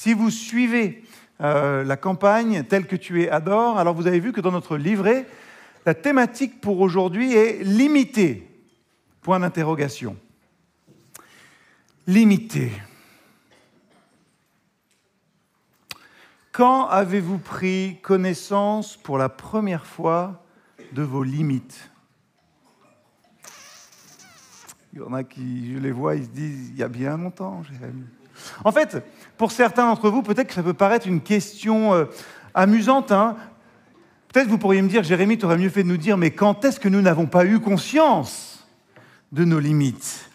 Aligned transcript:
Si 0.00 0.14
vous 0.14 0.30
suivez 0.30 1.04
euh, 1.42 1.84
la 1.84 1.98
campagne 1.98 2.64
telle 2.64 2.86
que 2.86 2.96
tu 2.96 3.22
es 3.22 3.28
adore, 3.28 3.76
alors 3.76 3.92
vous 3.92 4.06
avez 4.06 4.18
vu 4.18 4.32
que 4.32 4.40
dans 4.40 4.50
notre 4.50 4.78
livret, 4.78 5.26
la 5.84 5.92
thématique 5.92 6.62
pour 6.62 6.80
aujourd'hui 6.80 7.34
est 7.34 7.62
limitée. 7.62 8.48
Point 9.20 9.40
d'interrogation. 9.40 10.16
Limité. 12.06 12.72
Quand 16.50 16.86
avez-vous 16.86 17.36
pris 17.36 17.98
connaissance 18.00 18.96
pour 18.96 19.18
la 19.18 19.28
première 19.28 19.84
fois 19.84 20.42
de 20.92 21.02
vos 21.02 21.24
limites? 21.24 21.90
Il 24.94 25.00
y 25.00 25.02
en 25.02 25.12
a 25.12 25.24
qui, 25.24 25.74
je 25.74 25.78
les 25.78 25.92
vois, 25.92 26.16
ils 26.16 26.24
se 26.24 26.30
disent, 26.30 26.70
il 26.70 26.78
y 26.78 26.82
a 26.82 26.88
bien 26.88 27.18
longtemps, 27.18 27.62
Jérémie. 27.64 28.06
En 28.64 28.72
fait, 28.72 29.04
pour 29.36 29.52
certains 29.52 29.86
d'entre 29.86 30.10
vous, 30.10 30.22
peut-être 30.22 30.48
que 30.48 30.54
ça 30.54 30.62
peut 30.62 30.74
paraître 30.74 31.06
une 31.06 31.20
question 31.20 31.94
euh, 31.94 32.04
amusante. 32.54 33.12
Hein. 33.12 33.36
peut-être 34.32 34.48
vous 34.48 34.58
pourriez 34.58 34.82
me 34.82 34.88
dire, 34.88 35.02
Jérémie, 35.02 35.38
tu 35.38 35.44
aurais 35.44 35.58
mieux 35.58 35.70
fait 35.70 35.82
de 35.82 35.88
nous 35.88 35.96
dire, 35.96 36.16
mais 36.16 36.30
quand 36.30 36.64
est-ce 36.64 36.80
que 36.80 36.88
nous 36.88 37.02
n'avons 37.02 37.26
pas 37.26 37.44
eu 37.44 37.60
conscience 37.60 38.66
de 39.32 39.44
nos 39.44 39.60
limites? 39.60 40.30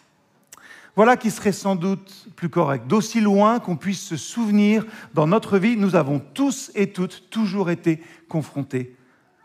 Voilà 0.96 1.18
qui 1.18 1.30
serait 1.30 1.52
sans 1.52 1.76
doute 1.76 2.28
plus 2.38 2.50
correct. 2.50 2.88
D'aussi 2.88 3.20
loin 3.20 3.60
qu'on 3.60 3.76
puisse 3.76 4.02
se 4.02 4.16
souvenir, 4.16 4.86
dans 5.14 5.28
notre 5.28 5.58
vie, 5.58 5.76
nous 5.76 5.96
avons 5.96 6.20
tous 6.20 6.72
et 6.74 6.92
toutes 6.92 7.30
toujours 7.30 7.70
été 7.70 8.02
confrontés 8.30 8.96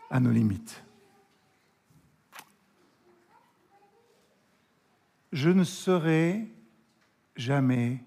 à 0.09 0.19
nos 0.21 0.31
limites. 0.31 0.81
Je 5.33 5.49
ne 5.49 5.63
serai 5.63 6.47
jamais 7.35 8.03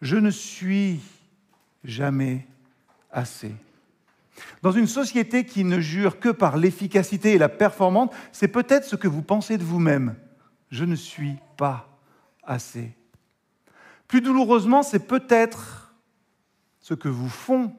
Je 0.00 0.16
ne 0.16 0.30
suis 0.30 1.00
jamais 1.84 2.46
assez. 3.10 3.54
Dans 4.62 4.72
une 4.72 4.86
société 4.86 5.44
qui 5.44 5.64
ne 5.64 5.78
jure 5.80 6.18
que 6.18 6.28
par 6.28 6.56
l'efficacité 6.56 7.32
et 7.32 7.38
la 7.38 7.48
performance, 7.48 8.10
c'est 8.32 8.48
peut-être 8.48 8.84
ce 8.84 8.96
que 8.96 9.08
vous 9.08 9.22
pensez 9.22 9.58
de 9.58 9.64
vous-même. 9.64 10.16
Je 10.70 10.84
ne 10.84 10.96
suis 10.96 11.36
pas 11.56 11.88
assez. 12.42 12.92
Plus 14.08 14.20
douloureusement, 14.20 14.82
c'est 14.82 15.06
peut-être 15.06 15.94
ce 16.80 16.94
que 16.94 17.08
vous 17.08 17.28
font 17.28 17.74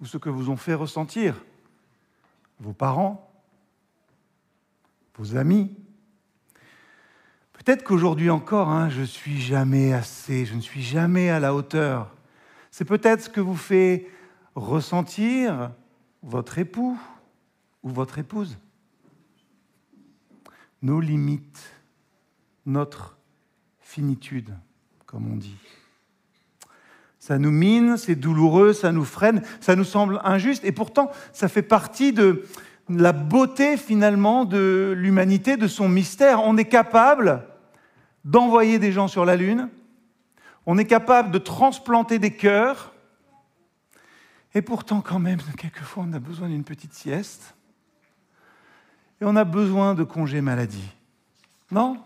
ou 0.00 0.06
ce 0.06 0.18
que 0.18 0.28
vous 0.28 0.50
ont 0.50 0.56
fait 0.56 0.74
ressentir 0.74 1.42
vos 2.60 2.72
parents, 2.72 3.32
vos 5.16 5.36
amis. 5.36 5.74
Peut-être 7.64 7.84
qu'aujourd'hui 7.84 8.28
encore, 8.28 8.70
hein, 8.70 8.88
je 8.88 9.02
ne 9.02 9.06
suis 9.06 9.40
jamais 9.40 9.92
assez, 9.92 10.46
je 10.46 10.54
ne 10.54 10.60
suis 10.60 10.82
jamais 10.82 11.30
à 11.30 11.38
la 11.38 11.54
hauteur. 11.54 12.12
C'est 12.72 12.84
peut-être 12.84 13.22
ce 13.22 13.28
que 13.28 13.40
vous 13.40 13.56
fait 13.56 14.08
ressentir 14.56 15.70
votre 16.24 16.58
époux 16.58 16.98
ou 17.84 17.90
votre 17.90 18.18
épouse. 18.18 18.58
Nos 20.82 21.00
limites, 21.00 21.62
notre 22.66 23.16
finitude, 23.80 24.52
comme 25.06 25.30
on 25.32 25.36
dit. 25.36 25.56
Ça 27.20 27.38
nous 27.38 27.52
mine, 27.52 27.96
c'est 27.96 28.16
douloureux, 28.16 28.72
ça 28.72 28.90
nous 28.90 29.04
freine, 29.04 29.40
ça 29.60 29.76
nous 29.76 29.84
semble 29.84 30.20
injuste, 30.24 30.64
et 30.64 30.72
pourtant, 30.72 31.12
ça 31.32 31.46
fait 31.46 31.62
partie 31.62 32.12
de 32.12 32.42
la 32.88 33.12
beauté 33.12 33.76
finalement 33.76 34.44
de 34.44 34.92
l'humanité, 34.96 35.56
de 35.56 35.68
son 35.68 35.88
mystère. 35.88 36.42
On 36.42 36.56
est 36.56 36.64
capable 36.64 37.44
d'envoyer 38.24 38.78
des 38.78 38.92
gens 38.92 39.08
sur 39.08 39.24
la 39.24 39.36
Lune, 39.36 39.68
on 40.66 40.78
est 40.78 40.84
capable 40.84 41.30
de 41.30 41.38
transplanter 41.38 42.18
des 42.18 42.36
cœurs, 42.36 42.92
et 44.54 44.62
pourtant, 44.62 45.00
quand 45.00 45.18
même, 45.18 45.40
quelquefois, 45.56 46.04
on 46.08 46.12
a 46.12 46.18
besoin 46.18 46.48
d'une 46.48 46.64
petite 46.64 46.94
sieste. 46.94 47.54
Et 49.20 49.24
on 49.24 49.36
a 49.36 49.44
besoin 49.44 49.94
de 49.94 50.04
congés 50.04 50.40
maladie. 50.40 50.90
Non? 51.70 51.98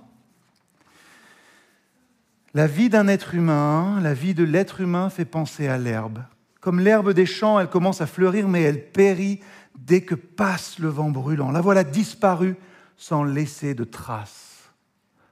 La 2.55 2.67
vie 2.67 2.89
d'un 2.89 3.09
être 3.09 3.35
humain, 3.35 4.01
la 4.01 4.15
vie 4.15 4.35
de 4.35 4.45
l'être 4.45 4.81
humain 4.81 5.11
fait 5.11 5.25
penser 5.25 5.67
à 5.67 5.77
l'herbe. 5.77 6.23
Comme 6.61 6.81
l'herbe 6.81 7.13
des 7.13 7.27
champs, 7.27 7.61
elle 7.61 7.69
commence 7.69 8.01
à 8.01 8.07
fleurir, 8.07 8.49
mais 8.49 8.63
elle 8.63 8.91
périt 8.91 9.41
dès 9.79 10.03
que 10.03 10.15
passe 10.15 10.79
le 10.79 10.89
vent 10.89 11.11
brûlant. 11.11 11.51
La 11.51 11.61
voilà 11.61 11.85
disparue 11.85 12.57
sans 12.97 13.25
laisser 13.25 13.75
de 13.75 13.85
traces. 13.85 14.56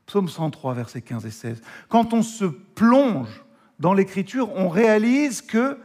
Psaume 0.06 0.28
103, 0.28 0.74
versets 0.74 1.02
15 1.02 1.26
et 1.26 1.30
16. 1.30 1.62
Quand 1.88 2.12
on 2.12 2.22
se 2.22 2.44
plonge 2.44 3.44
dans 3.78 3.94
l'écriture, 3.94 4.50
on 4.54 4.68
réalise 4.68 5.42
que 5.42 5.78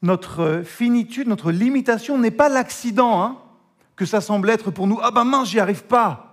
notre 0.00 0.62
finitude, 0.64 1.28
notre 1.28 1.52
limitation 1.52 2.18
n'est 2.18 2.30
pas 2.30 2.48
l'accident 2.48 3.22
hein, 3.22 3.38
que 3.96 4.04
ça 4.04 4.20
semble 4.20 4.50
être 4.50 4.70
pour 4.70 4.86
nous. 4.86 4.98
Ah 5.02 5.10
ben 5.10 5.24
mince, 5.24 5.48
j'y 5.50 5.60
arrive 5.60 5.84
pas. 5.84 6.28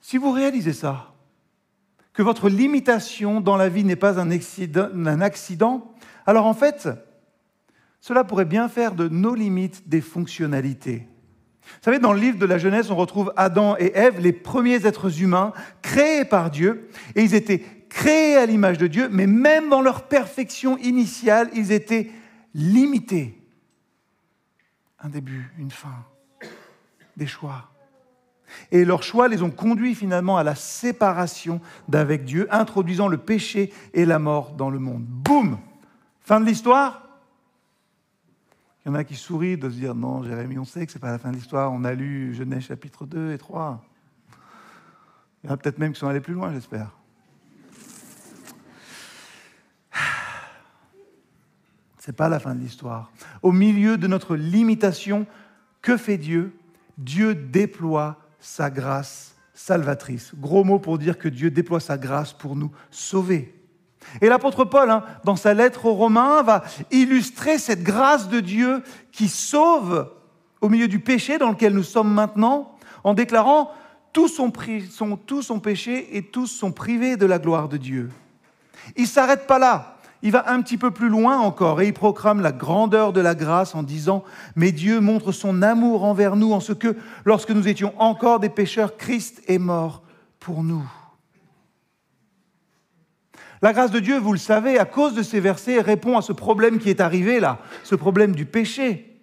Si 0.00 0.16
vous 0.16 0.30
réalisez 0.30 0.72
ça, 0.72 1.12
que 2.14 2.22
votre 2.22 2.48
limitation 2.48 3.40
dans 3.40 3.56
la 3.56 3.68
vie 3.68 3.84
n'est 3.84 3.94
pas 3.94 4.18
un 4.18 4.30
accident, 4.30 4.88
un 4.92 5.20
accident, 5.20 5.92
alors 6.26 6.46
en 6.46 6.54
fait, 6.54 6.88
cela 8.00 8.24
pourrait 8.24 8.44
bien 8.44 8.68
faire 8.68 8.94
de 8.94 9.08
nos 9.08 9.34
limites 9.34 9.88
des 9.88 10.00
fonctionnalités. 10.00 11.06
Vous 11.76 11.84
savez, 11.84 11.98
dans 11.98 12.12
le 12.12 12.20
livre 12.20 12.38
de 12.38 12.46
la 12.46 12.58
Genèse, 12.58 12.90
on 12.90 12.96
retrouve 12.96 13.32
Adam 13.36 13.76
et 13.78 13.92
Ève, 13.94 14.20
les 14.20 14.32
premiers 14.32 14.86
êtres 14.86 15.22
humains 15.22 15.52
créés 15.82 16.24
par 16.24 16.50
Dieu, 16.50 16.88
et 17.14 17.22
ils 17.22 17.34
étaient 17.34 17.62
créés 17.88 18.36
à 18.36 18.46
l'image 18.46 18.78
de 18.78 18.86
Dieu, 18.86 19.08
mais 19.10 19.26
même 19.26 19.68
dans 19.68 19.80
leur 19.80 20.02
perfection 20.02 20.76
initiale, 20.78 21.50
ils 21.54 21.72
étaient 21.72 22.10
limités. 22.54 23.40
Un 25.00 25.08
début, 25.08 25.52
une 25.58 25.70
fin, 25.70 26.04
des 27.16 27.26
choix. 27.26 27.70
Et 28.72 28.84
leurs 28.84 29.02
choix 29.02 29.28
les 29.28 29.42
ont 29.42 29.50
conduits 29.50 29.94
finalement 29.94 30.38
à 30.38 30.42
la 30.42 30.54
séparation 30.54 31.60
d'avec 31.88 32.24
Dieu, 32.24 32.48
introduisant 32.50 33.08
le 33.08 33.18
péché 33.18 33.72
et 33.94 34.04
la 34.04 34.18
mort 34.18 34.52
dans 34.52 34.70
le 34.70 34.78
monde. 34.78 35.04
Boum 35.04 35.58
Fin 36.20 36.40
de 36.40 36.46
l'histoire 36.46 37.07
Il 38.88 38.92
y 38.92 38.94
en 38.94 39.00
a 39.00 39.04
qui 39.04 39.16
sourient 39.16 39.58
de 39.58 39.68
se 39.68 39.74
dire 39.74 39.94
non, 39.94 40.22
Jérémie, 40.22 40.58
on 40.58 40.64
sait 40.64 40.86
que 40.86 40.90
ce 40.90 40.96
n'est 40.96 41.02
pas 41.02 41.10
la 41.10 41.18
fin 41.18 41.30
de 41.30 41.36
l'histoire, 41.36 41.70
on 41.70 41.84
a 41.84 41.92
lu 41.92 42.34
Genèse 42.34 42.62
chapitre 42.62 43.04
2 43.04 43.32
et 43.32 43.36
3. 43.36 43.84
Il 45.44 45.46
y 45.46 45.50
en 45.50 45.52
a 45.52 45.58
peut-être 45.58 45.78
même 45.78 45.92
qui 45.92 46.00
sont 46.00 46.06
allés 46.06 46.22
plus 46.22 46.32
loin, 46.32 46.54
j'espère. 46.54 46.90
Ce 51.98 52.06
n'est 52.06 52.14
pas 52.14 52.30
la 52.30 52.40
fin 52.40 52.54
de 52.54 52.60
l'histoire. 52.60 53.12
Au 53.42 53.52
milieu 53.52 53.98
de 53.98 54.06
notre 54.06 54.36
limitation, 54.36 55.26
que 55.82 55.98
fait 55.98 56.16
Dieu? 56.16 56.56
Dieu 56.96 57.34
déploie 57.34 58.18
sa 58.40 58.70
grâce 58.70 59.36
salvatrice. 59.52 60.32
Gros 60.34 60.64
mot 60.64 60.78
pour 60.78 60.96
dire 60.96 61.18
que 61.18 61.28
Dieu 61.28 61.50
déploie 61.50 61.80
sa 61.80 61.98
grâce 61.98 62.32
pour 62.32 62.56
nous 62.56 62.72
sauver. 62.90 63.54
Et 64.20 64.28
l'apôtre 64.28 64.64
Paul, 64.64 64.90
hein, 64.90 65.02
dans 65.24 65.36
sa 65.36 65.54
lettre 65.54 65.86
aux 65.86 65.94
Romains, 65.94 66.42
va 66.42 66.64
illustrer 66.90 67.58
cette 67.58 67.82
grâce 67.82 68.28
de 68.28 68.40
Dieu 68.40 68.82
qui 69.12 69.28
sauve 69.28 70.10
au 70.60 70.68
milieu 70.68 70.88
du 70.88 70.98
péché 70.98 71.38
dans 71.38 71.50
lequel 71.50 71.72
nous 71.72 71.82
sommes 71.82 72.12
maintenant, 72.12 72.76
en 73.04 73.14
déclarant 73.14 73.70
tous 74.12 74.28
sont, 74.28 74.50
tous 75.26 75.42
sont 75.42 75.60
péchés 75.60 76.16
et 76.16 76.22
tous 76.22 76.46
sont 76.46 76.72
privés 76.72 77.16
de 77.16 77.26
la 77.26 77.38
gloire 77.38 77.68
de 77.68 77.76
Dieu. 77.76 78.10
Il 78.96 79.02
ne 79.02 79.08
s'arrête 79.08 79.46
pas 79.46 79.58
là 79.58 79.98
il 80.22 80.32
va 80.32 80.50
un 80.50 80.60
petit 80.62 80.76
peu 80.76 80.90
plus 80.90 81.08
loin 81.08 81.38
encore 81.38 81.80
et 81.80 81.86
il 81.86 81.92
proclame 81.92 82.40
la 82.40 82.52
grandeur 82.52 83.12
de 83.12 83.20
la 83.20 83.34
grâce 83.34 83.74
en 83.74 83.82
disant, 83.82 84.24
mais 84.56 84.72
Dieu 84.72 85.00
montre 85.00 85.32
son 85.32 85.62
amour 85.62 86.04
envers 86.04 86.36
nous 86.36 86.52
en 86.52 86.60
ce 86.60 86.72
que, 86.72 86.96
lorsque 87.24 87.50
nous 87.50 87.68
étions 87.68 87.92
encore 87.98 88.40
des 88.40 88.48
pécheurs, 88.48 88.96
Christ 88.96 89.42
est 89.46 89.58
mort 89.58 90.02
pour 90.40 90.64
nous. 90.64 90.84
La 93.60 93.72
grâce 93.72 93.90
de 93.90 93.98
Dieu, 93.98 94.18
vous 94.18 94.32
le 94.32 94.38
savez, 94.38 94.78
à 94.78 94.84
cause 94.84 95.14
de 95.14 95.22
ces 95.22 95.40
versets, 95.40 95.80
répond 95.80 96.16
à 96.16 96.22
ce 96.22 96.32
problème 96.32 96.78
qui 96.78 96.90
est 96.90 97.00
arrivé 97.00 97.40
là, 97.40 97.60
ce 97.82 97.94
problème 97.94 98.34
du 98.34 98.46
péché. 98.46 99.20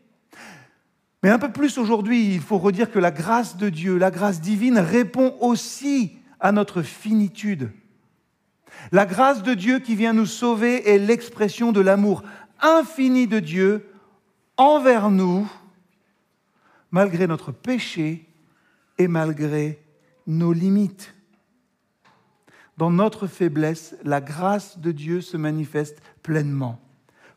Mais 1.24 1.30
un 1.30 1.40
peu 1.40 1.52
plus 1.52 1.78
aujourd'hui, 1.78 2.36
il 2.36 2.42
faut 2.42 2.58
redire 2.58 2.92
que 2.92 3.00
la 3.00 3.12
grâce 3.12 3.58
de 3.58 3.70
Dieu, 3.70 3.98
la 3.98 4.12
grâce 4.12 4.42
divine, 4.42 4.78
répond 4.78 5.36
aussi 5.40 6.18
à 6.40 6.52
notre 6.52 6.82
finitude. 6.84 7.72
La 8.92 9.08
grâce 9.08 9.42
de 9.42 9.54
Dieu 9.54 9.80
qui 9.80 9.96
vient 9.96 10.14
nous 10.14 10.28
sauver 10.28 10.88
est 10.88 11.00
l'expression 11.00 11.72
de 11.72 11.82
l'amour 11.82 12.24
infini 12.62 13.26
de 13.26 13.40
Dieu 13.40 13.90
envers 14.58 15.10
nous, 15.10 15.50
malgré 16.92 17.26
notre 17.26 17.52
péché 17.52 18.30
et 19.00 19.08
malgré 19.08 19.80
nos 20.28 20.54
limites. 20.54 21.15
Dans 22.78 22.92
notre 22.92 23.28
faiblesse, 23.28 23.96
la 24.04 24.22
grâce 24.22 24.80
de 24.80 24.92
Dieu 24.92 25.22
se 25.22 25.38
manifeste 25.38 26.02
pleinement. 26.24 26.80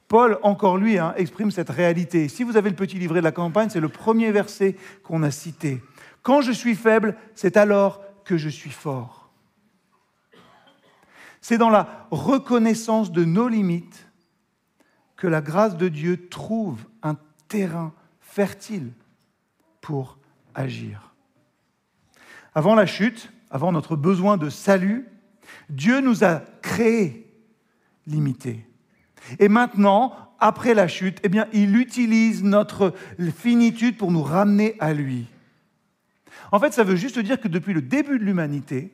Paul, 0.09 0.39
encore 0.43 0.79
lui, 0.79 0.99
hein, 0.99 1.15
exprime 1.17 1.51
cette 1.51 1.71
réalité. 1.71 2.29
Si 2.29 2.43
vous 2.43 2.57
avez 2.57 2.71
le 2.71 2.77
petit 2.77 2.99
livret 2.99 3.21
de 3.21 3.25
la 3.25 3.33
campagne, 3.33 3.69
c'est 3.69 3.79
le 3.79 3.91
premier 3.91 4.33
verset 4.33 4.77
qu'on 5.05 5.23
a 5.23 5.31
cité. 5.31 5.83
Quand 6.23 6.41
je 6.41 6.53
suis 6.53 6.75
faible, 6.75 7.17
c'est 7.35 7.57
alors 7.57 8.03
que 8.25 8.37
je 8.37 8.49
suis 8.49 8.71
fort. 8.71 9.31
C'est 11.41 11.59
dans 11.59 11.71
la 11.71 12.07
reconnaissance 12.11 13.13
de 13.13 13.25
nos 13.25 13.49
limites 13.49 14.09
que 15.17 15.27
la 15.27 15.41
grâce 15.41 15.77
de 15.77 15.89
Dieu 15.89 16.29
trouve 16.29 16.85
un 17.03 17.17
terrain 17.49 17.93
fertile 18.21 18.93
pour 19.81 20.19
agir. 20.55 21.15
Avant 22.55 22.75
la 22.75 22.87
chute, 22.87 23.31
avant 23.51 23.73
notre 23.73 23.95
besoin 23.95 24.37
de 24.37 24.49
salut, 24.51 25.07
Dieu 25.71 26.01
nous 26.01 26.25
a 26.25 26.43
créés 26.63 27.27
limités. 28.07 28.67
Et 29.39 29.49
maintenant, 29.49 30.15
après 30.41 30.75
la 30.75 30.89
chute, 30.89 31.19
eh 31.23 31.29
bien, 31.29 31.47
il 31.53 31.77
utilise 31.77 32.43
notre 32.43 32.95
finitude 33.37 33.97
pour 33.97 34.11
nous 34.11 34.23
ramener 34.23 34.77
à 34.81 34.95
lui. 34.95 35.27
En 36.53 36.61
fait, 36.61 36.73
ça 36.73 36.85
veut 36.85 36.97
juste 36.97 37.19
dire 37.19 37.41
que 37.41 37.49
depuis 37.49 37.75
le 37.75 37.83
début 37.83 38.19
de 38.19 38.25
l'humanité, 38.25 38.93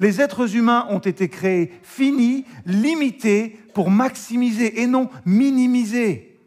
les 0.00 0.20
êtres 0.20 0.56
humains 0.56 0.86
ont 0.90 0.98
été 0.98 1.28
créés 1.28 1.72
finis, 1.82 2.44
limités, 2.66 3.58
pour 3.74 3.90
maximiser 3.90 4.82
et 4.82 4.86
non 4.86 5.08
minimiser. 5.24 6.38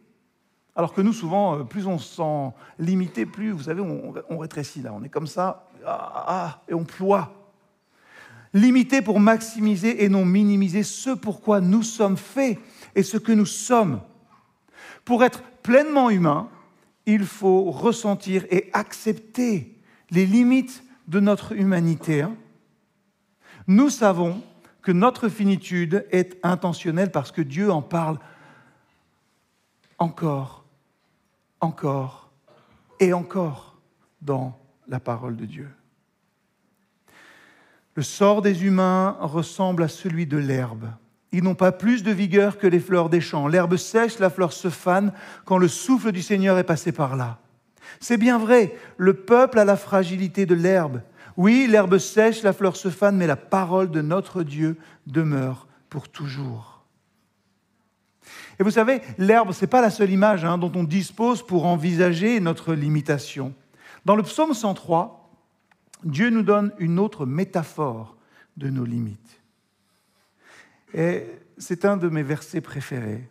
Alors 0.76 0.94
que 0.94 1.02
nous, 1.02 1.14
souvent, 1.14 1.60
euh, 1.60 1.64
plus 1.64 1.88
on 1.88 1.98
se 1.98 2.18
sent 2.18 2.56
limité, 2.80 3.26
plus, 3.26 3.52
vous 3.52 3.64
savez, 3.64 3.82
on, 3.82 4.38
rétrécit 4.38 4.82
là. 4.82 4.92
On 4.94 5.04
est 5.04 5.10
comme 5.10 5.28
ça, 5.28 5.70
ah, 5.86 6.26
ah, 6.28 6.62
et 6.68 6.74
on 6.74 6.84
ploie. 6.84 7.45
Limité 8.56 9.02
pour 9.02 9.20
maximiser 9.20 10.06
et 10.06 10.08
non 10.08 10.24
minimiser 10.24 10.82
ce 10.84 11.10
pourquoi 11.10 11.60
nous 11.60 11.84
sommes 11.84 12.16
faits 12.16 12.58
et 12.96 13.04
ce 13.04 13.18
que 13.18 13.34
nous 13.34 13.46
sommes. 13.46 14.00
Pour 15.04 15.26
être 15.26 15.44
pleinement 15.62 16.10
humain, 16.10 16.50
il 17.06 17.26
faut 17.26 17.70
ressentir 17.70 18.46
et 18.50 18.70
accepter 18.72 19.78
les 20.10 20.26
limites 20.26 20.86
de 21.10 21.20
notre 21.20 21.52
humanité. 21.52 22.26
Nous 23.68 23.90
savons 23.90 24.42
que 24.82 24.94
notre 24.94 25.28
finitude 25.28 26.08
est 26.12 26.38
intentionnelle 26.42 27.12
parce 27.12 27.34
que 27.34 27.42
Dieu 27.42 27.70
en 27.70 27.82
parle 27.82 28.20
encore, 29.98 30.64
encore 31.60 32.32
et 33.02 33.12
encore 33.12 33.76
dans 34.22 34.58
la 34.88 35.02
parole 35.02 35.36
de 35.36 35.46
Dieu. 35.46 35.70
Le 37.96 38.04
sort 38.04 38.42
des 38.42 38.66
humains 38.66 39.18
ressemble 39.22 39.84
à 39.84 39.88
celui 39.88 40.26
de 40.26 40.38
l'herbe. 40.38 40.90
Ils 41.32 41.44
n'ont 41.44 41.56
pas 41.56 41.72
plus 41.72 42.04
de 42.04 42.12
vigueur 42.12 42.58
que 42.58 42.68
les 42.68 42.80
fleurs 42.80 43.10
des 43.10 43.22
champs. 43.22 43.48
L'herbe 43.48 43.78
sèche, 43.78 44.20
la 44.20 44.30
fleur 44.30 44.54
se 44.54 44.70
fane 44.70 45.14
quand 45.46 45.58
le 45.58 45.68
souffle 45.68 46.12
du 46.12 46.22
Seigneur 46.22 46.58
est 46.58 46.64
passé 46.64 46.92
par 46.92 47.16
là. 47.16 47.40
C'est 48.00 48.18
bien 48.18 48.38
vrai, 48.38 48.76
le 48.98 49.14
peuple 49.14 49.60
a 49.60 49.66
la 49.66 49.78
fragilité 49.78 50.46
de 50.46 50.56
l'herbe. 50.56 51.02
Oui, 51.38 51.68
l'herbe 51.70 51.98
sèche, 51.98 52.44
la 52.44 52.54
fleur 52.54 52.76
se 52.76 52.90
fane, 52.90 53.18
mais 53.18 53.28
la 53.28 53.36
parole 53.36 53.92
de 53.92 54.02
notre 54.02 54.44
Dieu 54.44 54.78
demeure 55.08 55.68
pour 55.90 56.10
toujours. 56.10 56.84
Et 58.60 58.64
vous 58.64 58.72
savez, 58.72 59.02
l'herbe, 59.18 59.52
ce 59.52 59.62
n'est 59.62 59.70
pas 59.70 59.82
la 59.82 59.90
seule 59.90 60.12
image 60.12 60.46
hein, 60.46 60.58
dont 60.58 60.72
on 60.76 60.84
dispose 60.84 61.46
pour 61.46 61.66
envisager 61.66 62.40
notre 62.40 62.74
limitation. 62.74 63.54
Dans 64.06 64.16
le 64.16 64.24
psaume 64.24 64.54
103, 64.54 65.25
Dieu 66.04 66.30
nous 66.30 66.44
donne 66.44 66.74
une 66.80 67.00
autre 67.00 67.26
métaphore 67.26 68.18
de 68.58 68.70
nos 68.70 68.86
limites. 68.86 69.42
Et 70.94 71.26
c'est 71.58 71.86
un 71.86 71.98
de 71.98 72.10
mes 72.10 72.24
versets 72.24 72.62
préférés. 72.62 73.28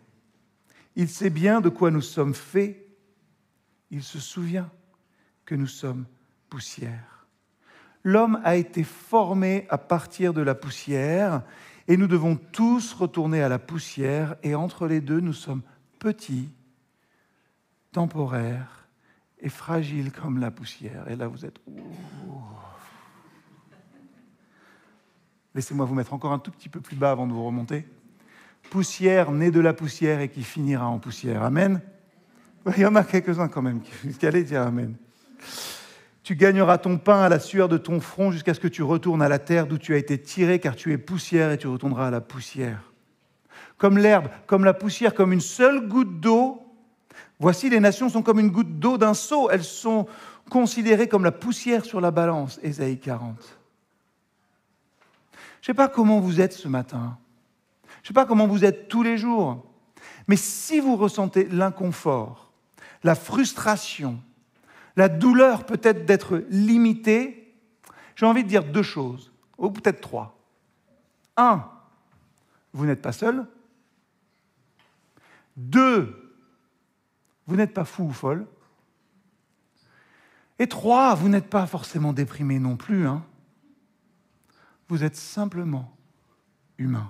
Il 0.95 1.09
sait 1.09 1.29
bien 1.29 1.61
de 1.61 1.69
quoi 1.69 1.91
nous 1.91 2.01
sommes 2.01 2.33
faits. 2.33 2.77
Il 3.91 4.03
se 4.03 4.19
souvient 4.19 4.69
que 5.45 5.55
nous 5.55 5.67
sommes 5.67 6.05
poussière. 6.49 7.27
L'homme 8.03 8.39
a 8.43 8.55
été 8.55 8.83
formé 8.83 9.65
à 9.69 9.77
partir 9.77 10.33
de 10.33 10.41
la 10.41 10.55
poussière 10.55 11.41
et 11.87 11.97
nous 11.97 12.07
devons 12.07 12.35
tous 12.35 12.93
retourner 12.93 13.41
à 13.41 13.49
la 13.49 13.59
poussière 13.59 14.35
et 14.43 14.55
entre 14.55 14.87
les 14.87 15.01
deux, 15.01 15.19
nous 15.19 15.33
sommes 15.33 15.61
petits, 15.99 16.49
temporaires 17.91 18.84
et 19.45 19.49
fragiles 19.49 20.11
comme 20.11 20.39
la 20.39 20.49
poussière. 20.49 21.05
Et 21.09 21.15
là, 21.15 21.27
vous 21.27 21.45
êtes... 21.45 21.59
Laissez-moi 25.53 25.85
vous 25.85 25.93
mettre 25.93 26.13
encore 26.13 26.33
un 26.33 26.39
tout 26.39 26.51
petit 26.51 26.67
peu 26.67 26.81
plus 26.81 26.95
bas 26.95 27.11
avant 27.11 27.27
de 27.27 27.31
vous 27.31 27.45
remonter. 27.45 27.87
Poussière 28.71 29.31
née 29.31 29.51
de 29.51 29.59
la 29.59 29.73
poussière 29.73 30.19
et 30.19 30.29
qui 30.29 30.43
finira 30.43 30.87
en 30.87 30.97
poussière. 30.97 31.43
Amen. 31.43 31.79
Il 32.75 32.81
y 32.81 32.85
en 32.85 32.95
a 32.95 33.03
quelques-uns 33.03 33.47
quand 33.47 33.61
même 33.61 33.81
qui 34.19 34.25
allaient 34.25 34.43
dire 34.43 34.63
Amen. 34.63 34.95
Tu 36.23 36.35
gagneras 36.35 36.79
ton 36.79 36.97
pain 36.97 37.21
à 37.21 37.29
la 37.29 37.39
sueur 37.39 37.69
de 37.69 37.77
ton 37.77 37.99
front 38.01 38.31
jusqu'à 38.31 38.55
ce 38.55 38.59
que 38.59 38.67
tu 38.67 38.81
retournes 38.81 39.21
à 39.21 39.29
la 39.29 39.37
terre 39.37 39.67
d'où 39.67 39.77
tu 39.77 39.93
as 39.93 39.97
été 39.97 40.19
tiré, 40.19 40.59
car 40.59 40.75
tu 40.75 40.91
es 40.91 40.97
poussière 40.97 41.51
et 41.51 41.59
tu 41.59 41.67
retourneras 41.67 42.07
à 42.07 42.11
la 42.11 42.21
poussière. 42.21 42.91
Comme 43.77 43.99
l'herbe, 43.99 44.29
comme 44.47 44.65
la 44.65 44.73
poussière, 44.73 45.13
comme 45.13 45.31
une 45.31 45.41
seule 45.41 45.87
goutte 45.87 46.19
d'eau. 46.19 46.54
Voici, 47.39 47.69
les 47.69 47.79
nations 47.79 48.09
sont 48.09 48.21
comme 48.21 48.39
une 48.39 48.49
goutte 48.49 48.79
d'eau 48.79 48.97
d'un 48.97 49.13
seau. 49.13 49.49
Elles 49.49 49.63
sont 49.63 50.07
considérées 50.49 51.07
comme 51.07 51.23
la 51.23 51.31
poussière 51.31 51.85
sur 51.85 51.99
la 51.99 52.11
balance. 52.11 52.59
Ésaïe 52.63 52.99
40. 52.99 53.35
Je 55.61 55.71
ne 55.71 55.73
sais 55.73 55.73
pas 55.73 55.87
comment 55.87 56.19
vous 56.19 56.39
êtes 56.39 56.53
ce 56.53 56.67
matin. 56.67 57.17
Je 57.85 57.89
ne 58.03 58.07
sais 58.07 58.13
pas 58.13 58.25
comment 58.25 58.47
vous 58.47 58.63
êtes 58.63 58.87
tous 58.87 59.03
les 59.03 59.17
jours. 59.17 59.65
Mais 60.27 60.35
si 60.35 60.79
vous 60.79 60.95
ressentez 60.95 61.45
l'inconfort, 61.45 62.51
la 63.03 63.15
frustration, 63.15 64.19
la 64.95 65.09
douleur 65.09 65.65
peut-être 65.65 66.05
d'être 66.05 66.43
limité, 66.49 67.53
j'ai 68.15 68.25
envie 68.25 68.43
de 68.43 68.49
dire 68.49 68.63
deux 68.63 68.83
choses, 68.83 69.31
ou 69.57 69.69
peut-être 69.71 70.01
trois. 70.01 70.37
Un, 71.35 71.65
vous 72.73 72.85
n'êtes 72.85 73.01
pas 73.01 73.11
seul. 73.11 73.45
Deux, 75.57 76.24
vous 77.47 77.55
n'êtes 77.55 77.73
pas 77.73 77.85
fou 77.85 78.03
ou 78.03 78.11
folle. 78.11 78.45
Et 80.59 80.67
trois, 80.67 81.15
vous 81.15 81.29
n'êtes 81.29 81.49
pas 81.49 81.67
forcément 81.67 82.13
déprimé 82.13 82.59
non 82.59 82.77
plus. 82.77 83.07
Hein 83.07 83.23
vous 84.87 85.03
êtes 85.03 85.15
simplement 85.15 85.95
humain. 86.77 87.09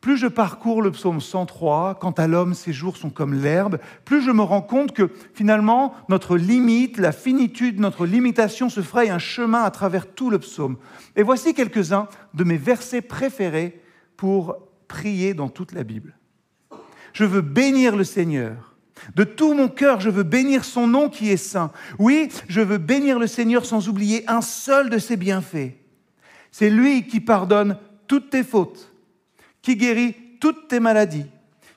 Plus 0.00 0.16
je 0.16 0.26
parcours 0.26 0.82
le 0.82 0.90
psaume 0.90 1.20
103, 1.20 1.96
quant 2.00 2.10
à 2.10 2.26
l'homme, 2.26 2.54
ses 2.54 2.72
jours 2.72 2.96
sont 2.96 3.10
comme 3.10 3.34
l'herbe, 3.34 3.78
plus 4.04 4.20
je 4.20 4.32
me 4.32 4.42
rends 4.42 4.62
compte 4.62 4.92
que 4.92 5.12
finalement, 5.32 5.94
notre 6.08 6.36
limite, 6.36 6.98
la 6.98 7.12
finitude, 7.12 7.78
notre 7.78 8.04
limitation 8.04 8.68
se 8.68 8.80
fraye 8.80 9.10
un 9.10 9.20
chemin 9.20 9.62
à 9.62 9.70
travers 9.70 10.12
tout 10.12 10.28
le 10.28 10.40
psaume. 10.40 10.76
Et 11.14 11.22
voici 11.22 11.54
quelques-uns 11.54 12.08
de 12.34 12.42
mes 12.42 12.56
versets 12.56 13.02
préférés 13.02 13.80
pour 14.16 14.56
prier 14.88 15.34
dans 15.34 15.48
toute 15.48 15.72
la 15.72 15.84
Bible. 15.84 16.16
Je 17.12 17.24
veux 17.24 17.42
bénir 17.42 17.96
le 17.96 18.04
Seigneur 18.04 18.72
de 19.14 19.24
tout 19.24 19.54
mon 19.54 19.68
cœur, 19.68 20.00
je 20.00 20.10
veux 20.10 20.22
bénir 20.22 20.64
son 20.64 20.86
nom 20.86 21.08
qui 21.08 21.30
est 21.30 21.36
saint. 21.36 21.72
Oui, 21.98 22.28
je 22.48 22.60
veux 22.60 22.78
bénir 22.78 23.18
le 23.18 23.26
Seigneur 23.26 23.66
sans 23.66 23.88
oublier 23.88 24.28
un 24.28 24.40
seul 24.40 24.90
de 24.90 24.98
ses 24.98 25.16
bienfaits. 25.16 25.72
C'est 26.50 26.70
lui 26.70 27.06
qui 27.06 27.20
pardonne 27.20 27.78
toutes 28.06 28.30
tes 28.30 28.44
fautes, 28.44 28.92
qui 29.60 29.76
guérit 29.76 30.14
toutes 30.40 30.68
tes 30.68 30.80
maladies, 30.80 31.26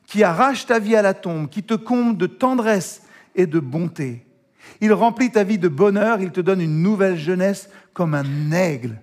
qui 0.05 0.23
arrache 0.23 0.65
ta 0.65 0.79
vie 0.79 0.95
à 0.95 1.01
la 1.01 1.13
tombe, 1.13 1.49
qui 1.49 1.63
te 1.63 1.73
comble 1.73 2.17
de 2.17 2.27
tendresse 2.27 3.03
et 3.35 3.47
de 3.47 3.59
bonté. 3.59 4.25
Il 4.81 4.93
remplit 4.93 5.31
ta 5.31 5.43
vie 5.43 5.59
de 5.59 5.67
bonheur, 5.67 6.21
il 6.21 6.31
te 6.31 6.41
donne 6.41 6.61
une 6.61 6.81
nouvelle 6.81 7.17
jeunesse 7.17 7.69
comme 7.93 8.13
un 8.13 8.51
aigle 8.51 9.01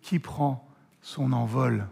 qui 0.00 0.18
prend 0.18 0.68
son 1.00 1.32
envol. 1.32 1.86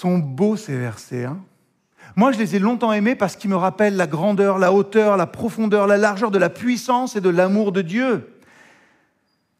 Sont 0.00 0.16
beaux 0.16 0.56
ces 0.56 0.78
versets, 0.78 1.26
hein 1.26 1.42
moi, 2.16 2.32
je 2.32 2.38
les 2.38 2.56
ai 2.56 2.58
longtemps 2.58 2.90
aimés 2.90 3.14
parce 3.14 3.36
qu'ils 3.36 3.50
me 3.50 3.56
rappellent 3.56 3.96
la 3.96 4.06
grandeur, 4.06 4.58
la 4.58 4.72
hauteur, 4.72 5.18
la 5.18 5.26
profondeur, 5.26 5.86
la 5.86 5.98
largeur 5.98 6.30
de 6.30 6.38
la 6.38 6.48
puissance 6.48 7.16
et 7.16 7.20
de 7.20 7.28
l'amour 7.28 7.70
de 7.70 7.82
Dieu. 7.82 8.34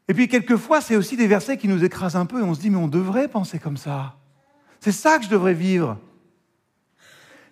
Et 0.07 0.15
puis, 0.15 0.27
quelquefois, 0.27 0.81
c'est 0.81 0.95
aussi 0.95 1.15
des 1.15 1.27
versets 1.27 1.57
qui 1.57 1.67
nous 1.67 1.85
écrasent 1.85 2.15
un 2.15 2.25
peu 2.25 2.39
et 2.39 2.43
on 2.43 2.55
se 2.55 2.59
dit, 2.59 2.71
mais 2.71 2.77
on 2.77 2.87
devrait 2.87 3.27
penser 3.27 3.59
comme 3.59 3.77
ça. 3.77 4.15
C'est 4.79 4.91
ça 4.91 5.19
que 5.19 5.25
je 5.25 5.29
devrais 5.29 5.53
vivre. 5.53 5.97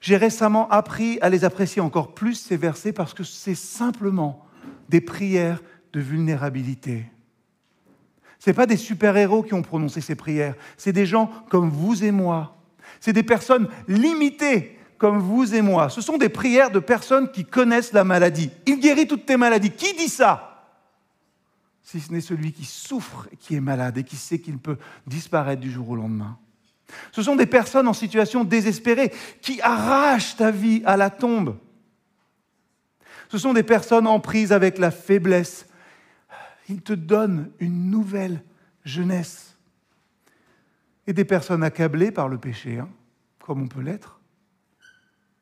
J'ai 0.02 0.18
récemment 0.18 0.68
appris 0.70 1.20
à 1.22 1.30
les 1.30 1.46
apprécier 1.46 1.82
encore 1.82 2.16
plus, 2.16 2.34
ces 2.34 2.58
versets, 2.58 2.92
parce 2.92 3.14
que 3.14 3.24
c'est 3.24 3.56
simplement 3.56 4.46
des 4.90 5.00
prières 5.00 5.62
de 5.94 6.00
vulnérabilité. 6.00 7.06
Ce 8.40 8.52
pas 8.52 8.66
des 8.66 8.78
super-héros 8.78 9.44
qui 9.44 9.54
ont 9.54 9.62
prononcé 9.62 10.02
ces 10.02 10.16
prières, 10.16 10.56
c'est 10.76 10.94
des 10.94 11.06
gens 11.06 11.30
comme 11.50 11.70
vous 11.70 12.04
et 12.04 12.12
moi. 12.12 12.59
C'est 13.00 13.14
des 13.14 13.24
personnes 13.24 13.68
limitées 13.88 14.78
comme 14.98 15.20
vous 15.20 15.56
et 15.56 15.62
moi. 15.62 15.90
Ce 15.90 16.02
sont 16.02 16.18
des 16.18 16.30
prières 16.30 16.72
de 16.72 16.80
personnes 16.80 17.32
qui 17.32 17.46
connaissent 17.46 17.94
la 17.94 18.04
maladie. 18.04 18.52
Il 18.66 18.80
guérit 18.80 19.08
toutes 19.08 19.26
tes 19.26 19.38
maladies. 19.38 19.72
Qui 19.72 19.94
dit 19.94 20.10
ça? 20.10 20.46
Si 21.82 22.00
ce 22.00 22.12
n'est 22.12 22.22
celui 22.22 22.52
qui 22.52 22.66
souffre 22.66 23.28
et 23.32 23.38
qui 23.38 23.56
est 23.56 23.62
malade 23.62 23.98
et 23.98 24.04
qui 24.04 24.18
sait 24.18 24.40
qu'il 24.40 24.60
peut 24.60 24.78
disparaître 25.08 25.62
du 25.62 25.72
jour 25.72 25.90
au 25.90 25.96
lendemain. 25.96 26.38
Ce 27.12 27.24
sont 27.24 27.36
des 27.36 27.46
personnes 27.46 27.88
en 27.88 27.94
situation 27.94 28.44
désespérée 28.44 29.12
qui 29.42 29.62
arrachent 29.62 30.36
ta 30.36 30.52
vie 30.52 30.82
à 30.86 30.98
la 30.98 31.10
tombe. 31.10 31.58
Ce 33.30 33.38
sont 33.38 33.54
des 33.54 33.64
personnes 33.64 34.08
en 34.08 34.20
prise 34.20 34.52
avec 34.52 34.78
la 34.78 34.92
faiblesse, 34.92 35.68
Il 36.68 36.82
te 36.82 36.94
donne 36.94 37.52
une 37.60 37.90
nouvelle 37.90 38.44
jeunesse. 38.86 39.49
Et 41.10 41.14
des 41.14 41.26
personnes 41.26 41.64
accablées 41.64 42.12
par 42.12 42.30
le 42.30 42.38
péché, 42.38 42.78
hein, 42.78 42.88
comme 43.40 43.64
on 43.64 43.68
peut 43.68 43.82
l'être, 43.82 44.20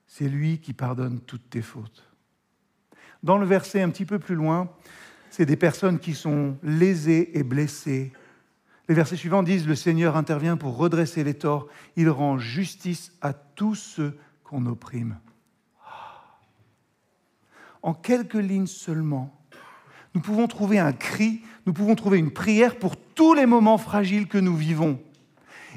c'est 0.05 0.29
lui 0.29 0.59
qui 0.59 0.71
pardonne 0.71 1.19
toutes 1.19 1.49
tes 1.49 1.61
fautes. 1.61 2.09
Dans 3.21 3.37
le 3.37 3.45
verset 3.45 3.81
un 3.81 3.89
petit 3.89 4.05
peu 4.05 4.17
plus 4.17 4.35
loin, 4.35 4.71
c'est 5.29 5.45
des 5.45 5.57
personnes 5.57 5.99
qui 5.99 6.13
sont 6.13 6.57
lésées 6.63 7.37
et 7.37 7.43
blessées. 7.43 8.13
Les 8.87 8.95
versets 8.95 9.17
suivants 9.17 9.43
disent, 9.43 9.67
le 9.67 9.75
Seigneur 9.75 10.15
intervient 10.15 10.55
pour 10.55 10.77
redresser 10.77 11.25
les 11.25 11.33
torts, 11.33 11.67
il 11.97 12.09
rend 12.09 12.37
justice 12.37 13.11
à 13.19 13.33
tous 13.33 13.75
ceux 13.75 14.17
qu'on 14.45 14.67
opprime. 14.67 15.17
En 17.81 17.93
quelques 17.93 18.35
lignes 18.35 18.67
seulement, 18.67 19.37
nous 20.15 20.21
pouvons 20.21 20.47
trouver 20.47 20.79
un 20.79 20.93
cri, 20.93 21.41
nous 21.65 21.73
pouvons 21.73 21.95
trouver 21.95 22.19
une 22.19 22.31
prière 22.31 22.79
pour 22.79 22.95
tous 22.95 23.33
les 23.33 23.45
moments 23.45 23.77
fragiles 23.77 24.29
que 24.29 24.37
nous 24.37 24.55
vivons. 24.55 25.01